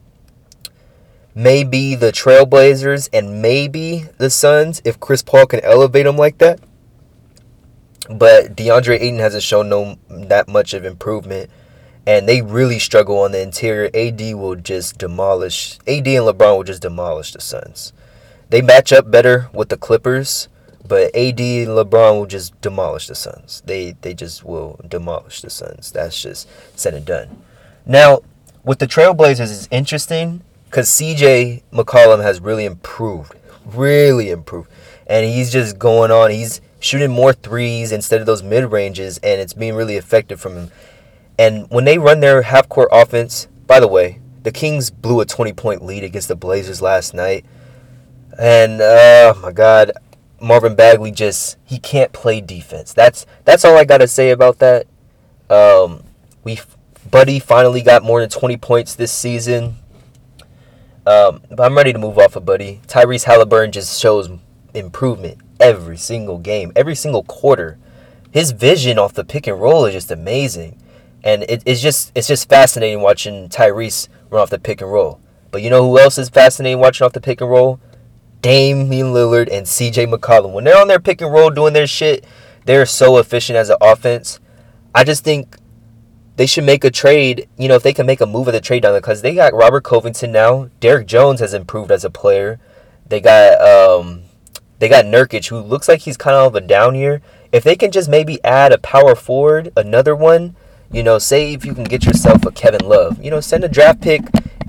may 1.35 1.65
be 1.65 1.95
the 1.95 2.13
Trailblazers 2.13 3.11
and 3.13 3.43
maybe 3.43 4.07
the 4.17 4.31
Suns 4.31 4.81
if 4.87 5.01
Chris 5.01 5.23
Paul 5.23 5.47
can 5.47 5.61
elevate 5.61 6.07
them 6.07 6.17
like 6.17 6.39
that. 6.39 6.61
But 8.09 8.57
DeAndre 8.57 9.01
Ayton 9.01 9.19
hasn't 9.19 9.43
shown 9.43 9.69
no 9.69 9.99
that 10.09 10.49
much 10.49 10.73
of 10.73 10.87
improvement 10.87 11.51
and 12.07 12.27
they 12.27 12.41
really 12.41 12.79
struggle 12.79 13.19
on 13.19 13.33
the 13.33 13.43
interior. 13.43 13.91
AD 13.95 14.21
will 14.35 14.57
just 14.57 14.97
demolish. 14.99 15.79
AD 15.87 16.07
and 16.07 16.27
LeBron 16.27 16.57
will 16.57 16.65
just 16.65 16.83
demolish 16.83 17.33
the 17.33 17.41
Suns. 17.41 17.93
They 18.49 18.63
match 18.63 18.93
up 18.93 19.11
better 19.11 19.49
with 19.53 19.69
the 19.69 19.77
Clippers, 19.77 20.49
but 20.87 21.15
AD 21.15 21.41
and 21.41 21.69
LeBron 21.69 22.19
will 22.19 22.27
just 22.27 22.59
demolish 22.61 23.09
the 23.09 23.15
Suns. 23.15 23.63
They 23.67 23.97
they 24.03 24.15
just 24.15 24.45
will 24.45 24.81
demolish 24.87 25.41
the 25.41 25.51
Suns. 25.51 25.91
That's 25.91 26.21
just 26.21 26.49
said 26.79 26.95
and 26.95 27.07
done. 27.07 27.43
Now, 27.87 28.21
with 28.65 28.79
the 28.79 28.87
Trailblazers, 28.87 29.53
it's 29.53 29.69
interesting 29.71 30.43
because 30.67 30.89
CJ 30.89 31.63
McCollum 31.73 32.23
has 32.23 32.41
really 32.41 32.65
improved, 32.65 33.35
really 33.65 34.31
improved, 34.31 34.71
and 35.07 35.27
he's 35.27 35.53
just 35.53 35.79
going 35.79 36.11
on. 36.11 36.31
He's 36.31 36.61
shooting 36.81 37.11
more 37.11 37.33
threes 37.33 37.93
instead 37.93 38.21
of 38.21 38.27
those 38.27 38.43
mid 38.43 38.71
ranges, 38.71 39.19
and 39.19 39.41
it's 39.41 39.55
being 39.55 39.75
really 39.75 39.97
effective 39.97 40.41
from 40.41 40.55
him. 40.55 40.71
And 41.39 41.69
when 41.71 41.85
they 41.85 41.99
run 41.99 42.21
their 42.21 42.43
half 42.43 42.69
court 42.69 42.89
offense, 42.93 43.49
by 43.67 43.81
the 43.81 43.89
way, 43.89 44.21
the 44.43 44.53
Kings 44.53 44.91
blew 44.91 45.21
a 45.21 45.25
20 45.25 45.53
point 45.55 45.85
lead 45.85 46.05
against 46.05 46.29
the 46.29 46.37
Blazers 46.37 46.83
last 46.83 47.15
night. 47.15 47.45
And 48.39 48.81
oh 48.81 49.39
my 49.43 49.53
god, 49.53 49.93
Marvin 50.41 50.75
Bagley 50.75 51.11
just 51.11 51.57
he 51.65 51.79
can't 51.79 52.13
play 52.13 52.41
defense. 52.41 52.93
That's 52.93 53.27
that's 53.45 53.65
all 53.65 53.77
I 53.77 53.85
got 53.85 53.99
to 53.99 54.09
say 54.09 54.31
about 54.31 54.59
that. 54.59 54.87
Um 55.51 56.05
we 56.43 56.61
Buddy 57.11 57.39
finally 57.39 57.83
got 57.83 58.03
more 58.03 58.21
than 58.21 58.31
20 58.31 58.57
points 58.57 58.95
this 58.95 59.13
season. 59.13 59.77
Um, 61.07 61.43
but 61.51 61.65
I'm 61.65 61.77
ready 61.77 61.93
to 61.93 61.99
move 61.99 62.19
off 62.19 62.35
of 62.35 62.47
Buddy. 62.47 62.81
Tyrese 62.87 63.25
Halliburton 63.25 63.73
just 63.73 64.01
shows 64.01 64.31
improvement 64.73 65.39
every 65.61 65.99
single 65.99 66.39
game, 66.39 66.73
every 66.75 66.95
single 66.95 67.23
quarter. 67.23 67.79
His 68.31 68.53
vision 68.53 68.99
off 68.99 69.13
the 69.13 69.23
pick 69.23 69.47
and 69.47 69.61
roll 69.61 69.85
is 69.85 69.93
just 69.93 70.11
amazing 70.11 70.81
and 71.25 71.43
it, 71.45 71.63
it's 71.65 71.81
just 71.81 72.13
it's 72.15 72.29
just 72.29 72.49
fascinating 72.49 73.01
watching 73.01 73.49
Tyrese 73.49 74.09
run 74.31 74.43
off 74.43 74.51
the 74.51 74.59
pick 74.59 74.81
and 74.83 74.93
roll. 74.93 75.21
But 75.51 75.63
you 75.63 75.71
know 75.71 75.83
who 75.83 75.99
else 75.99 76.19
is 76.19 76.29
fascinating 76.29 76.79
watching 76.79 77.05
off 77.05 77.15
the 77.15 77.21
pick 77.21 77.41
and 77.41 77.51
roll? 77.51 77.81
Damian 78.45 79.07
Lillard 79.07 79.49
and 79.51 79.65
CJ 79.65 80.13
McCollum. 80.13 80.53
When 80.53 80.65
they're 80.65 80.79
on 80.79 80.87
their 80.87 81.01
pick 81.01 81.23
and 81.23 81.33
roll 81.33 81.49
doing 81.49 81.73
their 81.73 81.87
shit, 81.87 82.27
they're 82.67 82.85
so 82.85 83.17
efficient 83.17 83.57
as 83.57 83.71
an 83.71 83.79
offense. 83.81 84.39
I 84.95 85.03
just 85.03 85.25
think 85.25 85.57
they 86.37 86.45
should 86.45 86.65
make 86.65 86.85
a 86.85 86.91
trade. 86.91 87.49
You 87.57 87.69
know, 87.69 87.75
if 87.75 87.83
they 87.83 87.95
can 87.95 88.05
make 88.05 88.21
a 88.21 88.27
move 88.27 88.47
of 88.47 88.53
the 88.53 88.61
trade 88.61 88.83
down 88.83 88.93
there, 88.93 89.01
because 89.01 89.23
they 89.23 89.35
got 89.35 89.55
Robert 89.55 89.83
Covington 89.83 90.31
now. 90.31 90.69
Derrick 90.79 91.07
Jones 91.07 91.41
has 91.41 91.55
improved 91.55 91.91
as 91.91 92.05
a 92.05 92.11
player. 92.11 92.61
They 93.09 93.19
got 93.19 93.63
um, 93.63 94.25
they 94.79 94.91
got 94.91 95.07
Nurkic, 95.07 95.49
who 95.49 95.61
looks 95.61 95.89
like 95.89 96.01
he's 96.01 96.19
kind 96.19 96.37
of 96.37 96.55
a 96.55 96.61
down 96.61 96.95
year. 96.95 97.23
If 97.51 97.65
they 97.65 97.77
can 97.77 97.91
just 97.91 98.11
maybe 98.11 98.45
add 98.45 98.73
a 98.73 98.79
power 98.79 99.15
forward, 99.15 99.73
another 99.75 100.15
one, 100.15 100.55
you 100.93 101.03
know, 101.03 101.19
say 101.19 101.55
if 101.55 101.65
you 101.65 101.73
can 101.73 101.85
get 101.85 102.05
yourself 102.05 102.45
a 102.45 102.51
Kevin 102.51 102.87
Love, 102.87 103.25
you 103.25 103.31
know, 103.31 103.41
send 103.41 103.65
a 103.65 103.69
draft 103.71 104.03
pick 104.03 104.21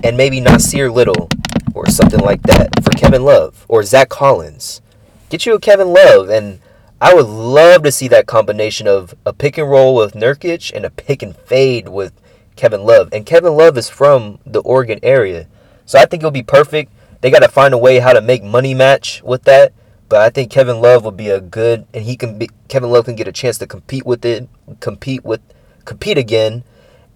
and 0.02 0.16
maybe 0.16 0.40
Nassir 0.40 0.90
Little 0.90 1.28
or 1.76 1.86
something 1.90 2.20
like 2.20 2.42
that 2.44 2.82
for 2.82 2.90
Kevin 2.90 3.22
Love 3.22 3.66
or 3.68 3.82
Zach 3.82 4.08
Collins. 4.08 4.80
Get 5.28 5.44
you 5.44 5.54
a 5.54 5.60
Kevin 5.60 5.88
Love, 5.88 6.30
and 6.30 6.60
I 7.00 7.12
would 7.12 7.26
love 7.26 7.82
to 7.82 7.92
see 7.92 8.08
that 8.08 8.26
combination 8.26 8.88
of 8.88 9.14
a 9.26 9.34
pick 9.34 9.58
and 9.58 9.70
roll 9.70 9.94
with 9.94 10.14
Nurkic 10.14 10.72
and 10.72 10.86
a 10.86 10.90
pick 10.90 11.22
and 11.22 11.36
fade 11.36 11.88
with 11.88 12.12
Kevin 12.56 12.84
Love. 12.84 13.10
And 13.12 13.26
Kevin 13.26 13.54
Love 13.54 13.76
is 13.76 13.90
from 13.90 14.38
the 14.46 14.60
Oregon 14.60 14.98
area, 15.02 15.46
so 15.84 15.98
I 15.98 16.06
think 16.06 16.22
it'll 16.22 16.30
be 16.30 16.42
perfect. 16.42 16.90
They 17.20 17.30
got 17.30 17.40
to 17.40 17.48
find 17.48 17.74
a 17.74 17.78
way 17.78 17.98
how 17.98 18.14
to 18.14 18.20
make 18.20 18.42
money 18.42 18.72
match 18.72 19.22
with 19.22 19.44
that. 19.44 19.72
but 20.08 20.20
I 20.20 20.30
think 20.30 20.50
Kevin 20.50 20.80
Love 20.80 21.04
will 21.04 21.10
be 21.10 21.28
a 21.28 21.40
good, 21.40 21.86
and 21.92 22.04
he 22.04 22.16
can 22.16 22.38
be 22.38 22.48
Kevin 22.68 22.90
Love 22.90 23.06
can 23.06 23.16
get 23.16 23.28
a 23.28 23.32
chance 23.32 23.58
to 23.58 23.66
compete 23.66 24.06
with 24.06 24.24
it, 24.24 24.48
compete 24.80 25.24
with, 25.24 25.40
compete 25.84 26.18
again, 26.18 26.64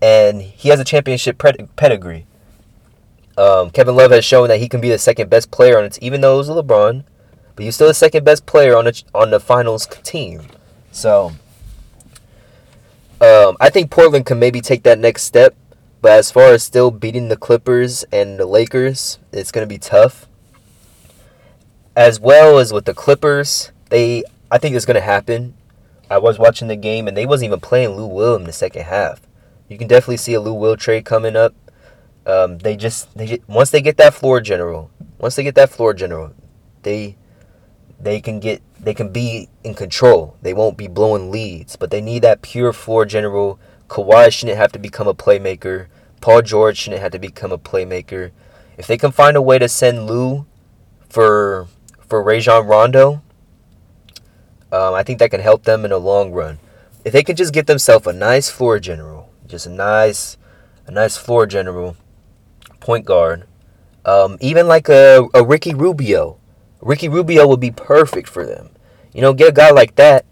and 0.03 0.43
he 0.43 0.69
has 0.71 0.81
a 0.81 0.85
championship 0.85 1.39
pedigree. 1.77 2.27
Um, 3.37 3.71
Kevin 3.71 3.97
Love 3.97 4.11
has 4.11 4.25
shown 4.25 4.49
that 4.49 4.61
he 4.61 4.69
can 4.69 4.81
be 4.81 4.91
the 4.91 4.99
second 4.99 5.31
best 5.31 5.51
player 5.51 5.79
on 5.79 5.85
it, 5.85 5.99
even 6.03 6.21
though 6.21 6.35
it 6.35 6.39
was 6.39 6.51
LeBron, 6.51 7.05
but 7.57 7.65
he's 7.65 7.75
still 7.75 7.89
the 7.89 7.95
second 7.95 8.25
best 8.25 8.47
player 8.47 8.77
on 8.77 8.85
the 8.85 9.03
on 9.15 9.31
the 9.31 9.41
finals 9.41 9.87
team. 10.03 10.43
So, 10.93 11.33
um, 13.21 13.57
I 13.61 13.71
think 13.71 13.91
Portland 13.91 14.27
can 14.27 14.39
maybe 14.39 14.61
take 14.61 14.83
that 14.83 14.99
next 14.99 15.23
step, 15.23 15.55
but 16.03 16.13
as 16.13 16.31
far 16.31 16.53
as 16.53 16.63
still 16.63 16.91
beating 16.91 17.29
the 17.29 17.37
Clippers 17.37 18.05
and 18.13 18.39
the 18.39 18.47
Lakers, 18.47 19.19
it's 19.33 19.53
gonna 19.53 19.67
be 19.67 19.79
tough 19.79 20.27
as 21.97 22.21
well 22.21 22.59
as 22.59 22.73
with 22.73 22.85
the 22.85 22.95
Clippers, 22.95 23.73
they 23.91 24.25
I 24.51 24.59
think 24.59 24.75
it's 24.75 24.87
gonna 24.87 25.01
happen. 25.01 25.55
I 26.11 26.19
was 26.19 26.39
watching 26.39 26.69
the 26.69 26.77
game 26.77 27.07
and 27.07 27.17
they 27.17 27.27
wasn't 27.27 27.49
even 27.49 27.61
playing 27.61 27.91
Lou 27.91 28.07
Will 28.07 28.37
in 28.37 28.45
the 28.45 28.53
second 28.53 28.85
half. 28.85 29.21
You 29.69 29.79
can 29.79 29.87
definitely 29.87 30.17
see 30.17 30.35
a 30.35 30.41
Lou 30.41 30.55
Will 30.55 30.77
trade 30.77 31.05
coming 31.05 31.37
up. 31.37 31.55
Um, 32.27 32.59
they 32.59 32.77
just 32.77 33.17
they 33.17 33.41
once 33.47 33.71
they 33.71 33.81
get 33.81 33.97
that 33.97 34.15
floor 34.15 34.41
general, 34.41 34.91
once 35.19 35.37
they 35.37 35.43
get 35.43 35.55
that 35.55 35.71
floor 35.71 35.95
general, 35.95 36.35
they 36.83 37.17
they 37.99 38.21
can 38.21 38.41
get 38.41 38.63
they 38.79 38.95
can 38.95 39.11
be 39.11 39.49
in 39.65 39.75
control. 39.75 40.37
They 40.43 40.55
won't 40.55 40.77
be 40.77 40.89
blowing 40.89 41.31
leads, 41.31 41.77
but 41.77 41.91
they 41.91 42.01
need 42.01 42.23
that 42.23 42.43
pure 42.43 42.73
floor 42.73 43.05
general. 43.05 43.59
Kawhi 43.89 44.33
shouldn't 44.33 44.59
have 44.59 44.73
to 44.73 44.79
become 44.79 45.09
a 45.09 45.15
playmaker. 45.15 45.87
Paul 46.21 46.43
George 46.43 46.77
shouldn't 46.79 47.03
have 47.03 47.13
to 47.13 47.19
become 47.19 47.53
a 47.53 47.59
playmaker. 47.59 48.31
If 48.77 48.87
they 48.87 48.97
can 48.97 49.13
find 49.13 49.37
a 49.37 49.43
way 49.43 49.59
to 49.59 49.69
send 49.69 50.07
Lou 50.07 50.47
for 51.09 51.67
for 52.07 52.23
Rajon 52.23 52.67
Rondo, 52.67 53.23
um, 54.73 54.95
I 54.95 55.03
think 55.03 55.19
that 55.19 55.31
can 55.31 55.41
help 55.41 55.65
them 55.65 55.85
in 55.85 55.91
the 55.91 55.99
long 55.99 56.33
run. 56.33 56.59
If 57.05 57.13
they 57.13 57.23
can 57.23 57.37
just 57.37 57.53
get 57.53 57.67
themselves 57.67 58.07
a 58.07 58.13
nice 58.13 58.51
floor 58.51 58.79
general, 58.79 59.31
just 59.47 59.67
a 59.67 59.71
nice, 59.71 60.37
a 60.87 60.91
nice 60.91 61.17
floor 61.17 61.47
general, 61.47 61.97
point 62.81 63.05
guard, 63.05 63.47
um, 64.05 64.39
even 64.41 64.67
like 64.67 64.89
a, 64.89 65.29
a 65.35 65.45
Ricky 65.45 65.75
Rubio. 65.75 66.39
Ricky 66.81 67.09
Rubio 67.09 67.47
would 67.47 67.61
be 67.61 67.71
perfect 67.71 68.29
for 68.29 68.47
them. 68.47 68.71
You 69.13 69.21
know, 69.21 69.35
get 69.35 69.49
a 69.49 69.53
guy 69.53 69.71
like 69.71 69.97
that, 69.97 70.25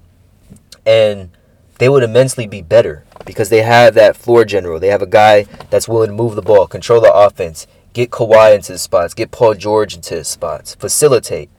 and 0.86 1.30
they 1.78 1.88
would 1.88 2.02
immensely 2.02 2.46
be 2.46 2.62
better 2.62 3.04
because 3.24 3.50
they 3.50 3.62
have 3.62 3.94
that 3.94 4.16
floor 4.16 4.44
general. 4.44 4.80
They 4.80 4.88
have 4.88 5.02
a 5.02 5.06
guy 5.06 5.44
that's 5.70 5.88
willing 5.88 6.10
to 6.10 6.16
move 6.16 6.34
the 6.34 6.42
ball, 6.42 6.66
control 6.66 7.00
the 7.00 7.12
offense, 7.12 7.66
get 7.92 8.10
Kawhi 8.10 8.54
into 8.54 8.72
the 8.72 8.78
spots, 8.78 9.14
get 9.14 9.30
Paul 9.30 9.54
George 9.54 9.94
into 9.94 10.14
the 10.16 10.24
spots, 10.24 10.74
facilitate. 10.74 11.50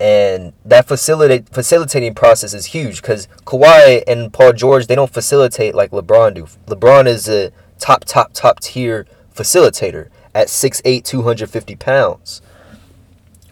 And 0.00 0.52
that 0.64 0.86
facilitate 0.86 1.48
facilitating 1.48 2.14
process 2.14 2.54
is 2.54 2.66
huge 2.66 3.02
because 3.02 3.26
Kawhi 3.44 4.04
and 4.06 4.32
Paul 4.32 4.52
George 4.52 4.86
they 4.86 4.94
don't 4.94 5.12
facilitate 5.12 5.74
like 5.74 5.90
LeBron 5.90 6.34
do. 6.34 6.46
LeBron 6.66 7.06
is 7.06 7.28
a 7.28 7.50
top 7.78 8.04
top 8.04 8.32
top 8.32 8.60
tier 8.60 9.06
facilitator 9.38 10.08
at 10.34 10.48
6'8", 10.48 11.04
250 11.04 11.76
pounds. 11.76 12.42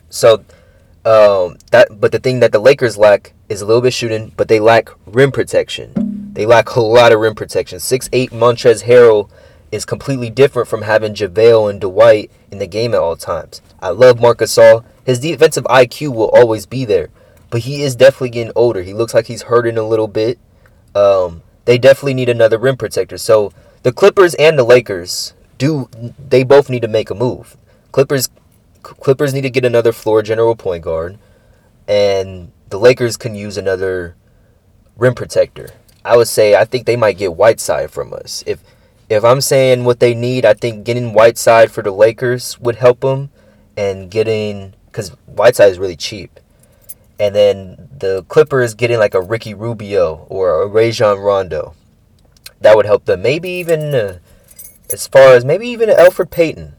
So 0.09 0.45
um, 1.05 1.59
that 1.71 2.01
but 2.01 2.11
the 2.13 2.19
thing 2.19 2.41
that 2.41 2.53
the 2.53 2.59
Lakers 2.59 2.97
lack 2.99 3.33
is 3.49 3.61
a 3.61 3.67
little 3.67 3.83
bit 3.83 3.93
shooting, 3.93 4.33
but 4.37 4.49
they 4.49 4.59
lack 4.59 4.91
rim 5.07 5.31
protection. 5.31 6.33
They 6.33 6.47
lack 6.47 6.75
a 6.75 6.81
lot 6.81 7.13
of 7.13 7.21
rim 7.21 7.35
protection. 7.35 7.79
6'8", 7.79 8.31
Montrezl 8.31 8.85
Harrell 8.85 9.31
is 9.71 9.85
completely 9.85 10.31
different 10.31 10.69
from 10.69 10.83
having 10.83 11.15
JaVale 11.15 11.71
and 11.71 11.81
Dwight 11.81 12.31
in 12.51 12.59
the 12.59 12.67
game 12.67 12.93
at 12.93 13.01
all 13.01 13.17
times. 13.17 13.63
I 13.81 13.91
love 13.91 14.21
Marc 14.21 14.39
Gasol. 14.39 14.85
His 15.05 15.21
defensive 15.21 15.65
IQ 15.65 16.15
will 16.15 16.31
always 16.31 16.67
be 16.67 16.85
there, 16.85 17.11
but 17.51 17.63
he 17.63 17.83
is 17.83 17.95
definitely 17.95 18.31
getting 18.31 18.53
older. 18.57 18.83
He 18.83 18.93
looks 18.93 19.15
like 19.15 19.27
he's 19.27 19.43
hurting 19.43 19.79
a 19.79 19.87
little 19.87 20.09
bit. 20.09 20.39
Um, 20.95 21.43
they 21.67 21.79
definitely 21.79 22.15
need 22.15 22.29
another 22.29 22.59
rim 22.59 22.77
protector. 22.77 23.17
So 23.17 23.53
the 23.83 23.93
Clippers 23.93 24.35
and 24.35 24.59
the 24.59 24.65
Lakers 24.65 25.35
do 25.59 25.89
they 26.19 26.45
both 26.45 26.69
need 26.69 26.83
to 26.83 26.89
make 26.89 27.11
a 27.11 27.15
move. 27.15 27.57
Clippers 27.93 28.29
Clippers 28.83 29.35
need 29.35 29.43
to 29.43 29.51
get 29.51 29.65
another 29.65 29.93
floor 29.93 30.23
general 30.23 30.55
point 30.55 30.85
guard, 30.85 31.19
and 31.89 32.53
the 32.71 32.79
Lakers 32.79 33.17
can 33.17 33.35
use 33.35 33.57
another 33.57 34.15
rim 34.97 35.15
protector. 35.15 35.71
I 36.05 36.17
would 36.17 36.29
say 36.29 36.55
I 36.55 36.65
think 36.65 36.87
they 36.87 36.97
might 36.97 37.19
get 37.19 37.35
Whiteside 37.35 37.91
from 37.91 38.13
us. 38.13 38.45
If 38.47 38.63
if 39.09 39.25
I'm 39.25 39.41
saying 39.41 39.85
what 39.85 40.01
they 40.01 40.15
need, 40.15 40.45
I 40.45 40.55
think 40.55 40.85
getting 40.85 41.13
Whiteside 41.13 41.71
for 41.71 41.83
the 41.83 41.91
Lakers 41.91 42.59
would 42.61 42.77
help 42.77 43.01
them, 43.01 43.31
and 43.77 44.11
getting 44.11 44.75
because 44.87 45.11
Whiteside 45.27 45.71
is 45.71 45.79
really 45.79 45.97
cheap. 45.97 46.39
And 47.19 47.35
then 47.35 47.89
the 47.99 48.25
Clippers 48.29 48.75
getting 48.75 48.99
like 48.99 49.15
a 49.15 49.23
Ricky 49.23 49.55
Rubio 49.55 50.27
or 50.29 50.63
a 50.63 50.67
Rajon 50.67 51.19
Rondo. 51.19 51.75
That 52.61 52.77
would 52.77 52.87
help 52.87 53.05
them. 53.07 53.23
Maybe 53.23 53.51
even 53.51 53.95
uh, 53.95 54.19
as 54.93 55.07
far 55.07 55.35
as 55.35 55.45
maybe 55.45 55.69
even 55.69 55.89
Elfrid 55.89 56.31
Payton. 56.31 56.75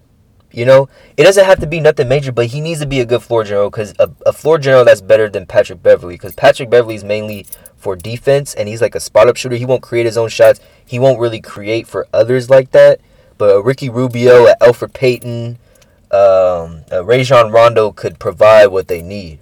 You 0.52 0.66
know, 0.66 0.90
it 1.18 1.24
doesn't 1.24 1.46
have 1.46 1.60
to 1.60 1.68
be 1.68 1.80
nothing 1.80 2.08
major, 2.08 2.32
but 2.32 2.48
he 2.48 2.62
needs 2.62 2.80
to 2.80 2.88
be 2.88 3.02
a 3.02 3.06
good 3.06 3.22
floor 3.22 3.44
general 3.44 3.70
because 3.70 3.94
a, 4.00 4.10
a 4.26 4.34
floor 4.34 4.58
general 4.58 4.86
that's 4.86 5.02
better 5.02 5.30
than 5.30 5.46
Patrick 5.46 5.84
Beverley 5.84 6.16
because 6.16 6.34
Patrick 6.34 6.70
Beverley 6.70 6.96
is 6.96 7.04
mainly 7.04 7.46
for 7.76 7.96
defense 7.96 8.54
and 8.56 8.68
he's 8.68 8.82
like 8.82 8.96
a 8.96 9.00
spot 9.00 9.28
up 9.28 9.36
shooter. 9.36 9.56
He 9.56 9.66
won't 9.66 9.84
create 9.84 10.06
his 10.06 10.18
own 10.18 10.30
shots. 10.30 10.60
He 10.86 11.00
won't 11.00 11.20
really 11.20 11.42
create 11.42 11.86
for 11.86 12.08
others 12.14 12.50
like 12.50 12.72
that. 12.72 13.02
But 13.38 13.64
Ricky 13.64 13.90
Rubio, 13.90 14.48
Elfrid 14.62 14.94
Payton, 14.94 15.60
um, 16.12 16.86
Rajon 16.92 17.52
Rondo 17.52 17.92
could 17.92 18.18
provide 18.18 18.68
what 18.68 18.88
they 18.88 19.02
need. 19.02 19.40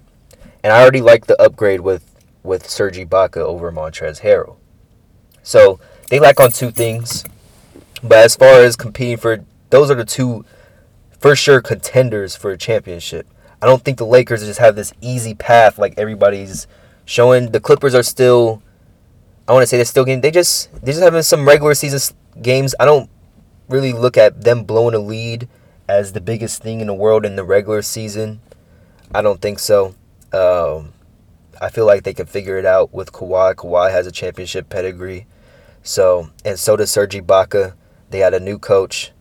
And 0.62 0.72
I 0.72 0.82
already 0.82 1.00
like 1.00 1.26
the 1.26 1.40
upgrade 1.40 1.80
with 1.80 2.02
with 2.42 2.68
Serge 2.68 2.98
Ibaka 2.98 3.38
over 3.38 3.72
Montrezl 3.72 4.20
Harrell. 4.20 4.56
So 5.42 5.80
they 6.10 6.18
lack 6.18 6.40
on 6.40 6.50
two 6.50 6.70
things. 6.70 7.24
But 8.08 8.18
as 8.18 8.36
far 8.36 8.62
as 8.62 8.76
competing 8.76 9.16
for, 9.16 9.44
those 9.70 9.90
are 9.90 9.94
the 9.94 10.04
two 10.04 10.44
for 11.18 11.34
sure 11.34 11.60
contenders 11.60 12.36
for 12.36 12.50
a 12.50 12.58
championship. 12.58 13.26
I 13.60 13.66
don't 13.66 13.82
think 13.82 13.98
the 13.98 14.06
Lakers 14.06 14.44
just 14.44 14.60
have 14.60 14.76
this 14.76 14.92
easy 15.00 15.34
path 15.34 15.78
like 15.78 15.94
everybody's 15.96 16.66
showing. 17.04 17.52
The 17.52 17.60
Clippers 17.60 17.94
are 17.94 18.02
still, 18.02 18.62
I 19.48 19.52
want 19.52 19.62
to 19.62 19.66
say 19.66 19.76
they're 19.76 19.86
still 19.86 20.04
getting. 20.04 20.20
They 20.20 20.30
just 20.30 20.72
they 20.82 20.92
just 20.92 21.02
having 21.02 21.22
some 21.22 21.46
regular 21.46 21.74
season 21.74 22.16
games. 22.42 22.74
I 22.78 22.84
don't 22.84 23.10
really 23.68 23.92
look 23.92 24.16
at 24.16 24.42
them 24.42 24.64
blowing 24.64 24.94
a 24.94 24.98
lead 24.98 25.48
as 25.88 26.12
the 26.12 26.20
biggest 26.20 26.62
thing 26.62 26.80
in 26.80 26.86
the 26.86 26.94
world 26.94 27.24
in 27.24 27.36
the 27.36 27.44
regular 27.44 27.82
season. 27.82 28.40
I 29.14 29.22
don't 29.22 29.40
think 29.40 29.58
so. 29.58 29.94
Um, 30.32 30.92
I 31.60 31.70
feel 31.70 31.86
like 31.86 32.02
they 32.02 32.12
can 32.12 32.26
figure 32.26 32.58
it 32.58 32.66
out 32.66 32.92
with 32.92 33.12
Kawhi. 33.12 33.54
Kawhi 33.54 33.90
has 33.90 34.06
a 34.06 34.12
championship 34.12 34.68
pedigree. 34.68 35.26
So, 35.82 36.30
and 36.44 36.58
so 36.58 36.76
does 36.76 36.90
Serge 36.90 37.14
Ibaka. 37.14 37.74
They 38.10 38.18
had 38.20 38.34
a 38.34 38.40
new 38.40 38.58
coach. 38.58 39.12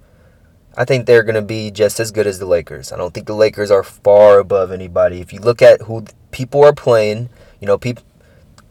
I 0.78 0.86
think 0.86 1.06
they're 1.06 1.24
going 1.24 1.36
to 1.36 1.42
be 1.42 1.72
just 1.72 2.00
as 2.00 2.12
good 2.12 2.28
as 2.28 2.40
the 2.40 2.46
Lakers. 2.46 2.92
I 2.92 2.98
don't 2.98 3.14
think 3.14 3.28
the 3.28 3.36
Lakers 3.36 3.72
are 3.72 3.84
far 3.84 4.40
above 4.40 4.72
anybody. 4.72 5.22
If 5.22 5.32
you 5.32 5.40
look 5.40 5.62
at 5.62 5.84
who 5.84 6.06
people 6.32 6.64
are 6.64 6.74
playing, 6.74 7.30
you 7.62 7.68
know, 7.68 7.78
people 7.78 8.04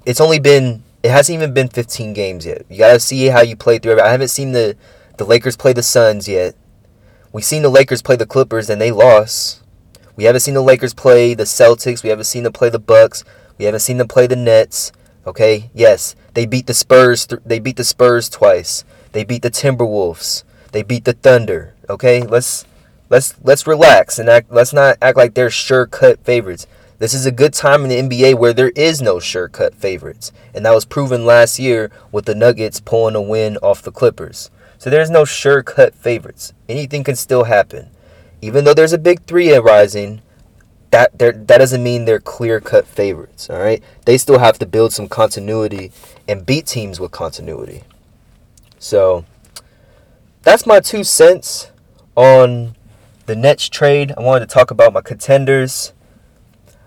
it's 0.05 0.21
only 0.21 0.39
been 0.39 0.83
it 1.03 1.11
hasn't 1.11 1.35
even 1.35 1.53
been 1.53 1.69
15 1.69 2.13
games 2.13 2.47
yet. 2.47 2.65
You 2.69 2.79
got 2.79 2.93
to 2.93 3.01
see 3.01 3.27
how 3.27 3.43
you 3.43 3.57
play 3.57 3.79
through 3.79 3.93
it. 3.93 4.01
I 4.01 4.11
haven't 4.11 4.29
seen 4.29 4.53
the 4.53 4.77
the 5.17 5.25
Lakers 5.25 5.57
play 5.57 5.73
the 5.73 5.83
Suns 5.83 6.29
yet. 6.29 6.55
We've 7.33 7.45
seen 7.45 7.63
the 7.63 7.69
Lakers 7.69 8.03
play 8.03 8.17
the 8.17 8.27
Clippers 8.27 8.69
and 8.69 8.81
they 8.81 8.91
lost. 8.91 9.63
We 10.17 10.25
haven't 10.25 10.41
seen 10.41 10.55
the 10.55 10.63
Lakers 10.63 10.95
play 10.95 11.35
the 11.35 11.45
Celtics. 11.45 12.03
We 12.03 12.11
haven't 12.11 12.25
seen 12.25 12.45
them 12.45 12.53
play 12.53 12.69
the 12.69 12.79
Bucks. 12.79 13.25
We 13.59 13.65
haven't 13.65 13.81
seen 13.81 13.97
them 13.97 14.09
play 14.09 14.27
the 14.27 14.37
Nets. 14.37 14.93
Okay? 15.27 15.71
Yes, 15.75 16.15
they 16.35 16.47
beat 16.47 16.67
the 16.67 16.75
Spurs 16.75 17.27
th- 17.27 17.43
they 17.45 17.59
beat 17.59 17.77
the 17.77 17.85
Spurs 17.85 18.29
twice. 18.29 18.85
They 19.15 19.23
beat 19.23 19.43
the 19.43 19.51
Timberwolves. 19.51 20.43
They 20.73 20.83
beat 20.83 21.05
the 21.05 21.13
Thunder. 21.13 21.73
Okay? 21.89 22.23
Let's 22.23 22.67
let's 23.09 23.35
let's 23.45 23.65
relax 23.65 24.19
and 24.19 24.29
act 24.29 24.51
let's 24.51 24.73
not 24.73 24.99
act 25.01 25.17
like 25.17 25.35
they're 25.35 25.51
sure-cut 25.51 26.25
favorites. 26.25 26.67
This 26.99 27.15
is 27.15 27.25
a 27.25 27.31
good 27.31 27.53
time 27.55 27.85
in 27.85 28.09
the 28.09 28.17
NBA 28.17 28.35
where 28.35 28.53
there 28.53 28.71
is 28.71 29.01
no 29.01 29.21
sure-cut 29.21 29.75
favorites. 29.77 30.33
And 30.53 30.67
that 30.67 30.75
was 30.75 30.85
proven 30.85 31.25
last 31.25 31.61
year 31.61 31.93
with 32.11 32.25
the 32.25 32.35
Nuggets 32.35 32.81
pulling 32.81 33.15
a 33.15 33.23
win 33.23 33.57
off 33.59 33.83
the 33.83 33.93
Clippers. 33.93 34.51
So 34.79 34.91
there's 34.91 35.11
no 35.11 35.25
sure 35.25 35.63
cut 35.63 35.95
favorites. 35.95 36.53
Anything 36.69 37.05
can 37.05 37.15
still 37.15 37.45
happen. 37.45 37.91
Even 38.43 38.65
though 38.65 38.75
there's 38.75 38.93
a 38.93 38.99
big 38.99 39.23
three 39.23 39.57
rising, 39.57 40.23
that 40.91 41.17
that 41.21 41.47
doesn't 41.47 41.85
mean 41.85 42.05
they're 42.05 42.19
clear 42.19 42.61
cut 42.61 42.85
favorites. 42.85 43.49
All 43.49 43.61
right, 43.61 43.81
they 44.07 44.19
still 44.19 44.41
have 44.41 44.59
to 44.59 44.67
build 44.67 44.93
some 44.93 45.09
continuity 45.09 45.93
and 46.27 46.45
beat 46.45 46.67
teams 46.67 46.99
with 46.99 47.13
continuity. 47.13 47.85
So 48.85 49.25
that's 50.43 50.67
my 50.67 50.79
two 50.79 51.05
cents 51.05 51.71
on 52.17 52.77
the 53.25 53.35
Nets 53.35 53.71
trade. 53.71 54.13
I 54.15 54.21
wanted 54.21 54.47
to 54.47 54.53
talk 54.53 54.71
about 54.71 54.93
my 54.93 55.01
contenders. 55.01 55.95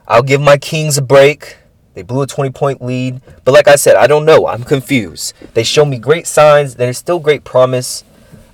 I'll 0.07 0.21
give 0.21 0.39
my 0.39 0.57
Kings 0.57 0.99
a 0.99 1.01
break. 1.01 1.57
They 1.95 2.03
blew 2.03 2.21
a 2.21 2.27
20 2.27 2.51
point 2.51 2.83
lead. 2.83 3.19
But 3.43 3.53
like 3.53 3.67
I 3.67 3.77
said, 3.77 3.95
I 3.95 4.05
don't 4.05 4.25
know. 4.25 4.45
I'm 4.45 4.63
confused. 4.63 5.33
They 5.55 5.63
show 5.63 5.85
me 5.85 5.97
great 5.97 6.27
signs. 6.27 6.75
There's 6.75 6.99
still 6.99 7.17
great 7.17 7.43
promise. 7.43 8.03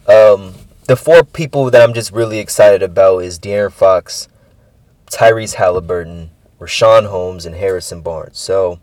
Um, 0.08 0.54
the 0.86 0.96
four 0.96 1.26
people 1.26 1.70
that 1.70 1.82
I'm 1.82 1.94
just 1.94 2.14
really 2.14 2.40
excited 2.40 2.82
about 2.82 3.18
is 3.20 3.40
De'Aaron 3.40 3.74
Fox, 3.74 4.30
Tyrese 5.08 5.56
Halliburton, 5.56 6.30
Richaun 6.62 7.08
Holmes, 7.08 7.46
and 7.46 7.56
Harrison 7.56 8.00
Barnes. 8.00 8.40
So, 8.40 8.80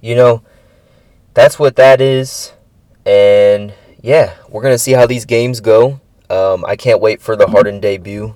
you 0.00 0.14
know, 0.14 0.42
that's 1.34 1.58
what 1.58 1.74
that 1.74 2.00
is. 2.00 2.52
And 3.06 3.72
yeah, 4.02 4.34
we're 4.48 4.62
going 4.62 4.74
to 4.74 4.78
see 4.78 4.92
how 4.92 5.06
these 5.06 5.24
games 5.24 5.60
go. 5.60 6.00
Um, 6.28 6.64
I 6.64 6.74
can't 6.76 7.00
wait 7.00 7.22
for 7.22 7.36
the 7.36 7.46
Harden 7.46 7.80
debut. 7.80 8.34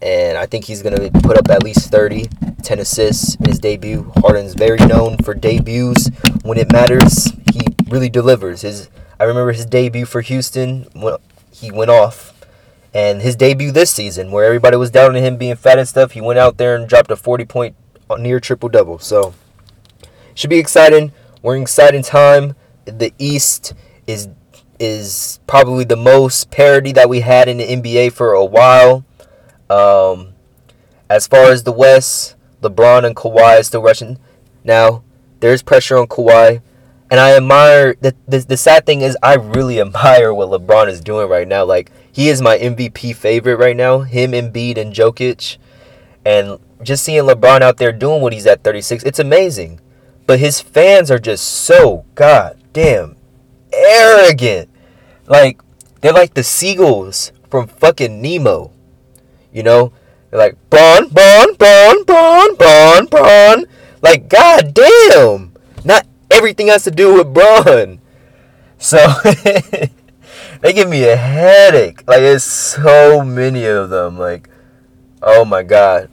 And 0.00 0.38
I 0.38 0.46
think 0.46 0.64
he's 0.64 0.82
going 0.82 0.94
to 0.94 1.20
put 1.20 1.36
up 1.36 1.50
at 1.50 1.62
least 1.62 1.90
30, 1.90 2.28
10 2.62 2.78
assists 2.78 3.34
in 3.36 3.46
his 3.46 3.58
debut. 3.58 4.12
Harden's 4.18 4.54
very 4.54 4.78
known 4.78 5.18
for 5.18 5.34
debuts. 5.34 6.08
When 6.42 6.58
it 6.58 6.70
matters, 6.70 7.32
he 7.52 7.60
really 7.88 8.08
delivers. 8.08 8.60
His 8.60 8.88
I 9.18 9.24
remember 9.24 9.52
his 9.52 9.66
debut 9.66 10.04
for 10.04 10.20
Houston 10.20 10.86
when 10.92 11.16
he 11.50 11.70
went 11.72 11.90
off. 11.90 12.32
And 12.94 13.20
his 13.20 13.36
debut 13.36 13.72
this 13.72 13.90
season, 13.90 14.30
where 14.30 14.44
everybody 14.44 14.76
was 14.76 14.90
down 14.90 15.16
on 15.16 15.22
him 15.22 15.36
being 15.36 15.56
fat 15.56 15.78
and 15.78 15.86
stuff, 15.86 16.12
he 16.12 16.20
went 16.22 16.38
out 16.38 16.56
there 16.56 16.74
and 16.74 16.88
dropped 16.88 17.10
a 17.10 17.16
40 17.16 17.44
point 17.44 17.76
near 18.18 18.40
triple 18.40 18.68
double. 18.68 18.98
So, 18.98 19.34
should 20.34 20.48
be 20.48 20.58
exciting. 20.58 21.12
We're 21.42 21.56
in 21.56 21.62
exciting 21.62 22.02
time. 22.02 22.54
The 22.86 23.12
East 23.18 23.74
is 24.06 24.28
is 24.78 25.40
probably 25.46 25.84
the 25.84 25.96
most 25.96 26.50
parity 26.50 26.92
that 26.92 27.08
we 27.08 27.20
had 27.20 27.48
in 27.48 27.58
the 27.58 27.64
NBA 27.64 28.12
for 28.12 28.32
a 28.32 28.44
while. 28.44 29.04
Um, 29.70 30.34
as 31.08 31.26
far 31.26 31.50
as 31.50 31.62
the 31.62 31.72
West, 31.72 32.36
LeBron 32.62 33.04
and 33.06 33.16
Kawhi 33.16 33.60
is 33.60 33.68
still 33.68 33.82
rushing. 33.82 34.18
Now, 34.64 35.02
there's 35.40 35.62
pressure 35.62 35.96
on 35.96 36.06
Kawhi. 36.06 36.60
And 37.10 37.20
I 37.20 37.36
admire 37.36 37.94
the, 38.00 38.16
the 38.26 38.40
the 38.40 38.56
sad 38.56 38.84
thing 38.84 39.00
is 39.00 39.16
I 39.22 39.34
really 39.34 39.80
admire 39.86 40.34
what 40.34 40.48
LeBron 40.48 40.88
is 40.88 41.00
doing 41.00 41.28
right 41.28 41.46
now. 41.46 41.64
Like 41.64 41.90
he 42.10 42.28
is 42.28 42.42
my 42.42 42.58
MVP 42.58 43.14
favorite 43.14 43.56
right 43.56 43.76
now. 43.76 44.00
Him, 44.00 44.34
and 44.34 44.52
Embiid, 44.52 44.76
and 44.76 44.92
Jokic, 44.92 45.58
and 46.24 46.58
just 46.82 47.04
seeing 47.04 47.22
LeBron 47.22 47.62
out 47.62 47.76
there 47.76 47.92
doing 47.92 48.20
what 48.22 48.32
he's 48.32 48.46
at 48.46 48.62
36, 48.62 49.04
it's 49.04 49.18
amazing. 49.18 49.80
But 50.26 50.40
his 50.40 50.60
fans 50.60 51.10
are 51.10 51.18
just 51.18 51.44
so 51.44 52.04
goddamn 52.14 53.15
arrogant. 53.76 54.68
Like 55.26 55.60
they're 56.00 56.12
like 56.12 56.34
the 56.34 56.42
seagulls 56.42 57.32
from 57.50 57.66
fucking 57.66 58.20
Nemo. 58.20 58.72
You 59.52 59.62
know, 59.62 59.92
they're 60.30 60.38
like 60.38 60.56
Bron, 60.70 61.08
Bron, 61.08 61.54
Bron, 61.54 62.04
Bron, 62.04 62.54
Bron, 62.56 63.06
Bron. 63.06 63.64
Like 64.02 64.28
goddamn, 64.28 65.52
not 65.84 66.06
everything 66.30 66.68
has 66.68 66.84
to 66.84 66.90
do 66.90 67.14
with 67.14 67.32
Bron. 67.32 68.00
So 68.78 68.98
they 70.60 70.72
give 70.72 70.88
me 70.88 71.04
a 71.04 71.16
headache. 71.16 72.06
Like 72.06 72.20
it's 72.20 72.44
so 72.44 73.22
many 73.22 73.64
of 73.64 73.90
them. 73.90 74.18
Like, 74.18 74.48
oh 75.22 75.44
my 75.44 75.62
god. 75.62 76.10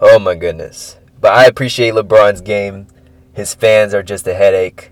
Oh 0.00 0.18
my 0.18 0.34
goodness. 0.34 0.98
But 1.20 1.32
I 1.32 1.46
appreciate 1.46 1.94
LeBron's 1.94 2.42
game. 2.42 2.86
His 3.32 3.54
fans 3.54 3.94
are 3.94 4.02
just 4.02 4.26
a 4.26 4.34
headache. 4.34 4.90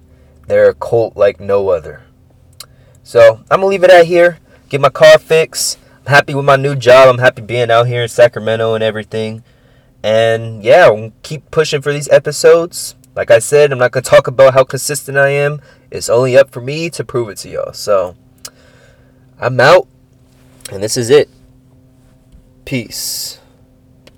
They're 0.52 0.68
a 0.68 0.74
cult 0.74 1.16
like 1.16 1.40
no 1.40 1.70
other. 1.70 2.02
So 3.02 3.36
I'm 3.50 3.60
gonna 3.60 3.68
leave 3.68 3.84
it 3.84 3.90
at 3.90 4.04
here. 4.04 4.38
Get 4.68 4.82
my 4.82 4.90
car 4.90 5.18
fixed. 5.18 5.78
I'm 6.00 6.12
happy 6.12 6.34
with 6.34 6.44
my 6.44 6.56
new 6.56 6.76
job. 6.76 7.08
I'm 7.08 7.20
happy 7.20 7.40
being 7.40 7.70
out 7.70 7.86
here 7.86 8.02
in 8.02 8.08
Sacramento 8.10 8.74
and 8.74 8.84
everything. 8.84 9.44
And 10.02 10.62
yeah, 10.62 10.90
we'll 10.90 11.14
keep 11.22 11.50
pushing 11.50 11.80
for 11.80 11.90
these 11.90 12.06
episodes. 12.10 12.96
Like 13.16 13.30
I 13.30 13.38
said, 13.38 13.72
I'm 13.72 13.78
not 13.78 13.92
gonna 13.92 14.02
talk 14.02 14.26
about 14.26 14.52
how 14.52 14.62
consistent 14.62 15.16
I 15.16 15.30
am. 15.30 15.62
It's 15.90 16.10
only 16.10 16.36
up 16.36 16.50
for 16.50 16.60
me 16.60 16.90
to 16.90 17.02
prove 17.02 17.30
it 17.30 17.38
to 17.38 17.48
y'all. 17.48 17.72
So 17.72 18.14
I'm 19.40 19.58
out, 19.58 19.88
and 20.70 20.82
this 20.82 20.98
is 20.98 21.08
it. 21.08 21.30
Peace. 22.66 23.40